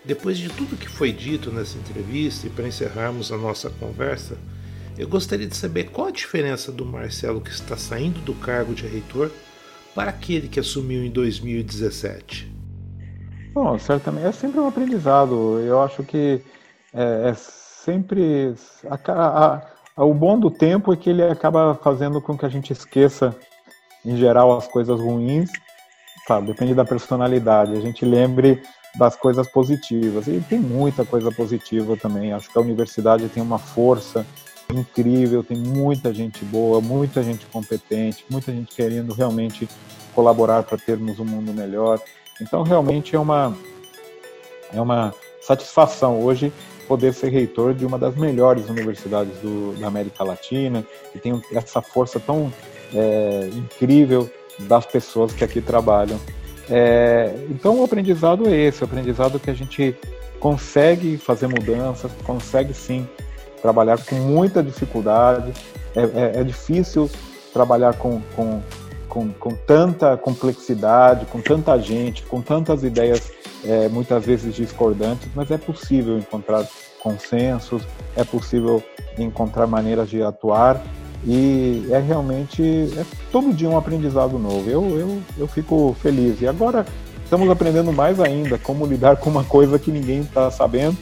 Depois 0.05 0.38
de 0.38 0.48
tudo 0.48 0.76
que 0.76 0.88
foi 0.88 1.12
dito 1.12 1.50
nessa 1.50 1.76
entrevista 1.76 2.46
e 2.46 2.50
para 2.50 2.68
encerrarmos 2.68 3.33
a 3.33 3.37
nossa 3.37 3.68
conversa, 3.70 4.38
eu 4.96 5.09
gostaria 5.09 5.46
de 5.46 5.57
saber 5.57 5.90
qual 5.90 6.07
a 6.07 6.12
diferença 6.12 6.70
do 6.70 6.87
Marcelo 6.87 7.40
que 7.40 7.50
está 7.50 7.76
saindo 7.76 8.20
do 8.20 8.33
cargo 8.35 8.72
de 8.72 8.87
reitor 8.87 9.31
para 9.96 10.11
aquele 10.11 10.46
que 10.46 10.61
assumiu 10.61 11.02
em 11.02 11.11
2017. 11.11 12.54
Bom, 13.54 13.78
certamente 13.78 14.26
é 14.26 14.32
sempre 14.32 14.61
um 14.61 14.68
aprendizado. 14.68 15.59
Eu 15.61 15.80
acho 15.80 16.04
que 16.04 16.42
é, 16.92 17.30
é 17.30 17.35
sempre 17.35 18.54
a, 18.87 19.12
a, 19.12 19.62
a, 19.96 20.04
o 20.04 20.12
bom 20.12 20.38
do 20.38 20.50
tempo 20.50 20.92
é 20.92 20.96
que 20.96 21.09
ele 21.09 21.22
acaba 21.22 21.74
fazendo 21.82 22.20
com 22.20 22.37
que 22.37 22.44
a 22.44 22.48
gente 22.50 22.74
esqueça, 22.74 23.35
em 24.04 24.18
geral, 24.18 24.54
as 24.54 24.68
coisas 24.68 25.00
ruins. 25.00 25.50
Sabe, 26.28 26.48
depende 26.48 26.74
da 26.74 26.85
personalidade. 26.85 27.72
A 27.72 27.80
gente 27.80 28.04
lembre 28.04 28.62
das 28.98 29.16
coisas 29.16 29.48
positivas. 29.48 30.26
E 30.26 30.44
tem 30.46 30.59
muita 30.59 31.06
coisa 31.06 31.32
positiva 31.32 31.96
também. 31.96 32.35
Acho 32.35 32.52
que 32.52 32.59
a 32.59 32.61
universidade 32.61 33.30
tem 33.30 33.42
uma 33.42 33.59
força 33.59 34.26
incrível, 34.72 35.44
tem 35.44 35.57
muita 35.57 36.12
gente 36.12 36.44
boa, 36.44 36.81
muita 36.81 37.22
gente 37.22 37.46
competente, 37.46 38.24
muita 38.29 38.52
gente 38.52 38.74
querendo 38.74 39.12
realmente 39.12 39.68
colaborar 40.14 40.62
para 40.62 40.79
termos 40.79 41.18
um 41.18 41.24
mundo 41.24 41.52
melhor. 41.52 42.00
Então, 42.40 42.62
realmente 42.62 43.14
é 43.14 43.18
uma, 43.18 43.57
é 44.72 44.81
uma 44.81 45.14
satisfação 45.40 46.20
hoje 46.22 46.52
poder 46.88 47.12
ser 47.12 47.31
reitor 47.31 47.74
de 47.74 47.85
uma 47.85 47.98
das 47.98 48.14
melhores 48.16 48.68
universidades 48.68 49.37
do, 49.38 49.74
da 49.79 49.88
América 49.88 50.24
Latina, 50.24 50.85
que 51.12 51.18
tem 51.18 51.40
essa 51.52 51.83
força 51.83 52.18
tão 52.18 52.52
é, 52.94 53.50
incrível 53.52 54.31
das 54.61 54.87
pessoas 54.87 55.33
que 55.33 55.44
aqui 55.44 55.61
trabalham. 55.61 56.18
É, 56.68 57.35
então, 57.50 57.81
o 57.81 57.85
aprendizado 57.85 58.48
é 58.48 58.57
esse: 58.57 58.83
o 58.83 58.85
aprendizado 58.85 59.38
que 59.38 59.50
a 59.50 59.55
gente 59.55 59.94
consegue 60.40 61.16
fazer 61.16 61.46
mudanças, 61.46 62.11
consegue 62.24 62.72
sim 62.74 63.07
trabalhar 63.66 63.98
com 63.98 64.14
muita 64.14 64.62
dificuldade. 64.62 65.52
É, 65.96 66.02
é, 66.02 66.40
é 66.40 66.44
difícil 66.44 67.11
trabalhar 67.52 67.94
com, 67.94 68.22
com, 68.37 68.62
com, 69.09 69.29
com, 69.31 69.50
tanta 69.66 70.16
complexidade, 70.16 71.26
com 71.26 71.40
tanta 71.40 71.76
gente, 71.81 72.22
com 72.22 72.40
tantas 72.40 72.85
ideias 72.85 73.33
é, 73.64 73.88
muitas 73.88 74.24
vezes 74.24 74.55
discordantes, 74.55 75.29
mas 75.35 75.50
é 75.50 75.59
possível 75.59 76.16
encontrar 76.16 76.64
consensos, 77.02 77.83
é 78.14 78.22
possível 78.22 78.81
encontrar 79.18 79.66
maneiras 79.66 80.09
de 80.09 80.22
atuar 80.22 80.81
e 81.26 81.88
é 81.90 81.98
realmente 81.98 82.62
é 82.96 83.05
todo 83.33 83.52
dia 83.52 83.68
um 83.68 83.76
aprendizado 83.76 84.38
novo. 84.38 84.70
Eu, 84.70 84.96
eu, 84.96 85.18
eu 85.38 85.48
fico 85.48 85.96
feliz. 86.00 86.40
E 86.40 86.46
agora 86.46 86.87
estamos 87.24 87.50
aprendendo 87.50 87.92
mais 87.92 88.20
ainda 88.20 88.59
como 88.59 88.87
lidar 88.87 89.16
com 89.16 89.31
uma 89.31 89.42
coisa 89.42 89.76
que 89.76 89.90
ninguém 89.90 90.20
está 90.20 90.50
sabendo 90.52 90.96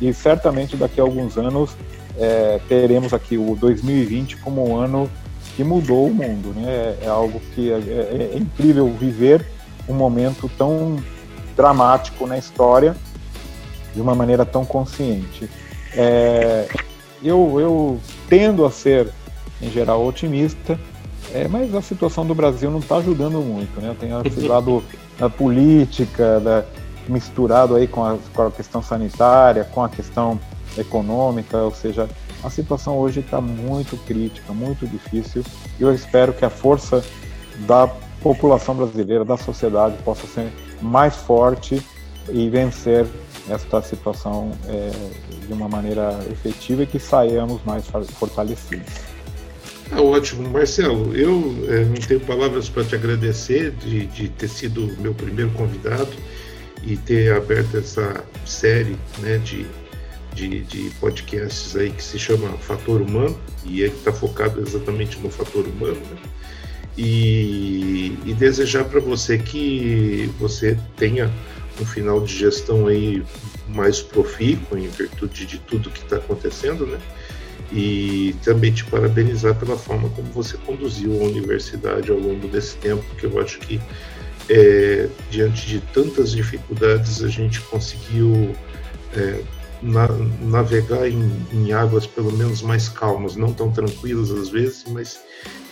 e 0.00 0.12
certamente 0.12 0.76
daqui 0.76 1.00
a 1.00 1.04
alguns 1.04 1.36
anos 1.36 1.76
é, 2.16 2.60
teremos 2.68 3.12
aqui 3.12 3.36
o 3.36 3.56
2020 3.56 4.36
como 4.38 4.68
um 4.68 4.76
ano 4.76 5.08
que 5.56 5.64
mudou 5.64 6.06
o 6.06 6.14
mundo. 6.14 6.52
Né? 6.54 6.96
É, 7.02 7.08
algo 7.08 7.40
que 7.54 7.70
é, 7.70 7.74
é, 7.74 8.30
é, 8.34 8.38
incrível 8.38 8.88
viver 8.92 9.44
um 9.88 9.94
momento 9.94 10.50
tão 10.56 11.02
dramático 11.56 12.26
na 12.26 12.38
história 12.38 12.96
de 13.94 14.00
uma 14.00 14.14
maneira 14.14 14.44
tão 14.44 14.64
consciente. 14.64 15.48
É, 15.94 16.68
eu, 17.22 17.58
eu 17.58 18.00
tendo 18.28 18.64
a 18.64 18.70
ser, 18.70 19.08
em 19.60 19.70
geral, 19.70 20.06
otimista, 20.06 20.78
é, 21.34 21.48
mas 21.48 21.74
a 21.74 21.82
situação 21.82 22.24
do 22.24 22.34
Brasil 22.34 22.70
não 22.70 22.78
está 22.78 22.96
ajudando 22.96 23.40
muito. 23.40 23.80
Né? 23.80 23.94
Tem 23.98 24.10
esse 24.24 24.46
lado 24.46 24.82
da 25.18 25.28
política, 25.28 26.38
da, 26.38 26.64
misturado 27.08 27.74
aí 27.74 27.86
com 27.86 28.04
a, 28.04 28.18
com 28.34 28.42
a 28.42 28.50
questão 28.50 28.82
sanitária, 28.82 29.64
com 29.64 29.82
a 29.82 29.88
questão 29.88 30.38
econômica, 30.76 31.58
ou 31.58 31.74
seja, 31.74 32.08
a 32.42 32.50
situação 32.50 32.96
hoje 32.98 33.20
está 33.20 33.40
muito 33.40 33.96
crítica, 34.04 34.52
muito 34.52 34.86
difícil, 34.86 35.42
e 35.78 35.82
eu 35.82 35.92
espero 35.92 36.32
que 36.32 36.44
a 36.44 36.50
força 36.50 37.02
da 37.66 37.88
população 38.22 38.74
brasileira, 38.74 39.24
da 39.24 39.36
sociedade, 39.36 39.96
possa 40.04 40.26
ser 40.26 40.52
mais 40.80 41.16
forte 41.16 41.82
e 42.30 42.48
vencer 42.48 43.06
esta 43.48 43.80
situação 43.82 44.52
é, 44.68 44.90
de 45.46 45.52
uma 45.52 45.68
maneira 45.68 46.18
efetiva 46.30 46.82
e 46.82 46.86
que 46.86 46.98
saiamos 46.98 47.62
mais 47.64 47.84
fortalecidos. 48.18 48.92
Ah, 49.90 50.02
ótimo, 50.02 50.48
Marcelo. 50.50 51.14
Eu 51.14 51.54
é, 51.68 51.84
não 51.84 51.94
tenho 51.94 52.20
palavras 52.20 52.68
para 52.68 52.84
te 52.84 52.94
agradecer 52.94 53.70
de, 53.70 54.06
de 54.06 54.28
ter 54.28 54.48
sido 54.48 54.94
meu 55.00 55.14
primeiro 55.14 55.50
convidado 55.52 56.08
e 56.82 56.96
ter 56.96 57.32
aberto 57.32 57.76
essa 57.76 58.24
série 58.44 58.96
né, 59.18 59.38
de, 59.38 59.66
de, 60.34 60.60
de 60.64 60.90
podcasts 61.00 61.76
aí 61.76 61.90
que 61.90 62.02
se 62.02 62.18
chama 62.18 62.48
Fator 62.58 63.02
Humano 63.02 63.38
e 63.64 63.84
é 63.84 63.88
que 63.88 63.96
está 63.96 64.12
focado 64.12 64.60
exatamente 64.60 65.18
no 65.18 65.30
fator 65.30 65.66
humano. 65.66 66.00
Né? 66.00 66.16
E, 66.96 68.18
e 68.26 68.34
desejar 68.34 68.84
para 68.84 69.00
você 69.00 69.38
que 69.38 70.30
você 70.38 70.76
tenha 70.96 71.30
um 71.80 71.84
final 71.86 72.20
de 72.20 72.36
gestão 72.36 72.88
aí 72.88 73.22
mais 73.68 74.00
profícuo 74.00 74.76
em 74.76 74.88
virtude 74.88 75.46
de 75.46 75.58
tudo 75.58 75.90
que 75.90 76.02
está 76.02 76.16
acontecendo, 76.16 76.86
né? 76.86 76.98
E 77.70 78.34
também 78.42 78.72
te 78.72 78.84
parabenizar 78.84 79.54
pela 79.54 79.76
forma 79.76 80.08
como 80.10 80.26
você 80.32 80.56
conduziu 80.56 81.12
a 81.20 81.24
universidade 81.24 82.10
ao 82.10 82.18
longo 82.18 82.48
desse 82.48 82.76
tempo, 82.76 83.04
que 83.16 83.26
eu 83.26 83.38
acho 83.40 83.58
que 83.60 83.80
é, 84.48 85.08
diante 85.30 85.66
de 85.66 85.80
tantas 85.80 86.32
dificuldades, 86.32 87.22
a 87.22 87.28
gente 87.28 87.60
conseguiu 87.62 88.54
é, 89.14 89.42
na, 89.82 90.08
navegar 90.40 91.08
em, 91.08 91.30
em, 91.52 91.72
águas 91.72 92.06
pelo 92.06 92.32
menos 92.32 92.62
mais 92.62 92.88
calmas, 92.88 93.36
não 93.36 93.52
tão 93.52 93.70
tranquilas 93.70 94.30
às 94.30 94.48
vezes, 94.48 94.84
mas 94.88 95.20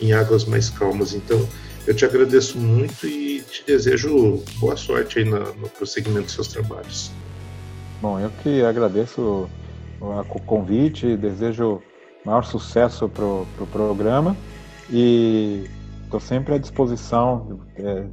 em 0.00 0.12
águas 0.12 0.44
mais 0.44 0.70
calmas. 0.70 1.14
Então, 1.14 1.46
eu 1.86 1.94
te 1.94 2.04
agradeço 2.04 2.58
muito 2.58 3.06
e 3.06 3.42
te 3.42 3.64
desejo 3.66 4.42
boa 4.58 4.76
sorte 4.76 5.20
aí 5.20 5.24
na, 5.24 5.38
no 5.38 5.68
prosseguimento 5.68 6.26
dos 6.26 6.34
seus 6.34 6.48
trabalhos. 6.48 7.10
Bom, 8.00 8.20
eu 8.20 8.30
que 8.42 8.62
agradeço 8.62 9.48
o 10.00 10.40
convite, 10.40 11.16
desejo 11.16 11.80
maior 12.24 12.44
sucesso 12.44 13.08
para 13.08 13.24
o 13.24 13.46
pro 13.56 13.66
programa 13.68 14.36
e 14.90 15.64
estou 16.04 16.20
sempre 16.20 16.54
à 16.54 16.58
disposição. 16.58 17.60
É, 17.76 18.04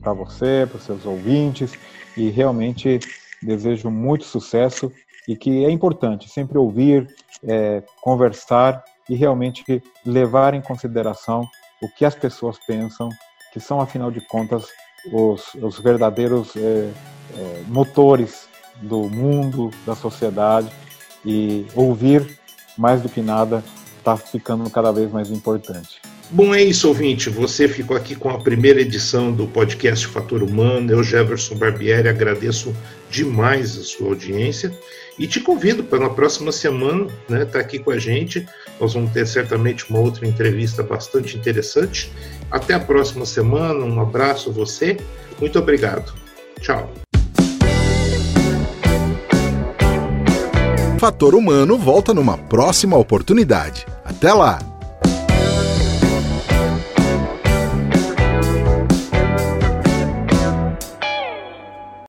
para 0.00 0.12
você, 0.12 0.66
para 0.68 0.78
os 0.78 0.84
seus 0.84 1.04
ouvintes, 1.04 1.72
e 2.16 2.30
realmente 2.30 3.00
desejo 3.42 3.90
muito 3.90 4.24
sucesso 4.24 4.90
e 5.28 5.36
que 5.36 5.64
é 5.64 5.70
importante 5.70 6.28
sempre 6.28 6.58
ouvir, 6.58 7.14
é, 7.42 7.82
conversar 8.00 8.82
e 9.08 9.14
realmente 9.14 9.82
levar 10.04 10.54
em 10.54 10.60
consideração 10.60 11.46
o 11.82 11.88
que 11.88 12.04
as 12.04 12.14
pessoas 12.14 12.58
pensam, 12.66 13.08
que 13.52 13.60
são, 13.60 13.80
afinal 13.80 14.10
de 14.10 14.20
contas, 14.20 14.68
os, 15.12 15.54
os 15.54 15.78
verdadeiros 15.78 16.56
é, 16.56 16.60
é, 16.60 17.62
motores 17.68 18.48
do 18.82 19.08
mundo, 19.08 19.70
da 19.86 19.94
sociedade, 19.94 20.70
e 21.24 21.66
ouvir, 21.74 22.38
mais 22.76 23.00
do 23.00 23.08
que 23.08 23.22
nada, 23.22 23.62
está 23.98 24.16
ficando 24.16 24.68
cada 24.68 24.92
vez 24.92 25.10
mais 25.10 25.30
importante. 25.30 26.00
Bom, 26.34 26.52
é 26.52 26.60
isso, 26.60 26.88
ouvinte. 26.88 27.30
Você 27.30 27.68
ficou 27.68 27.96
aqui 27.96 28.16
com 28.16 28.28
a 28.28 28.40
primeira 28.40 28.80
edição 28.80 29.30
do 29.30 29.46
podcast 29.46 30.04
Fator 30.08 30.42
Humano. 30.42 30.90
Eu, 30.90 31.00
Jefferson 31.00 31.54
Barbieri, 31.54 32.08
agradeço 32.08 32.74
demais 33.08 33.78
a 33.78 33.84
sua 33.84 34.08
audiência 34.08 34.76
e 35.16 35.28
te 35.28 35.38
convido 35.38 35.84
para 35.84 36.00
na 36.00 36.10
próxima 36.10 36.50
semana 36.50 37.04
estar 37.04 37.32
né, 37.32 37.44
tá 37.44 37.60
aqui 37.60 37.78
com 37.78 37.92
a 37.92 37.98
gente. 38.00 38.44
Nós 38.80 38.94
vamos 38.94 39.12
ter 39.12 39.28
certamente 39.28 39.88
uma 39.88 40.00
outra 40.00 40.26
entrevista 40.26 40.82
bastante 40.82 41.36
interessante. 41.36 42.10
Até 42.50 42.74
a 42.74 42.80
próxima 42.80 43.24
semana. 43.24 43.84
Um 43.84 44.00
abraço 44.00 44.50
a 44.50 44.52
você. 44.52 44.96
Muito 45.40 45.56
obrigado. 45.56 46.12
Tchau. 46.60 46.92
Fator 50.98 51.36
Humano 51.36 51.78
volta 51.78 52.12
numa 52.12 52.36
próxima 52.36 52.96
oportunidade. 52.96 53.86
Até 54.04 54.32
lá! 54.32 54.73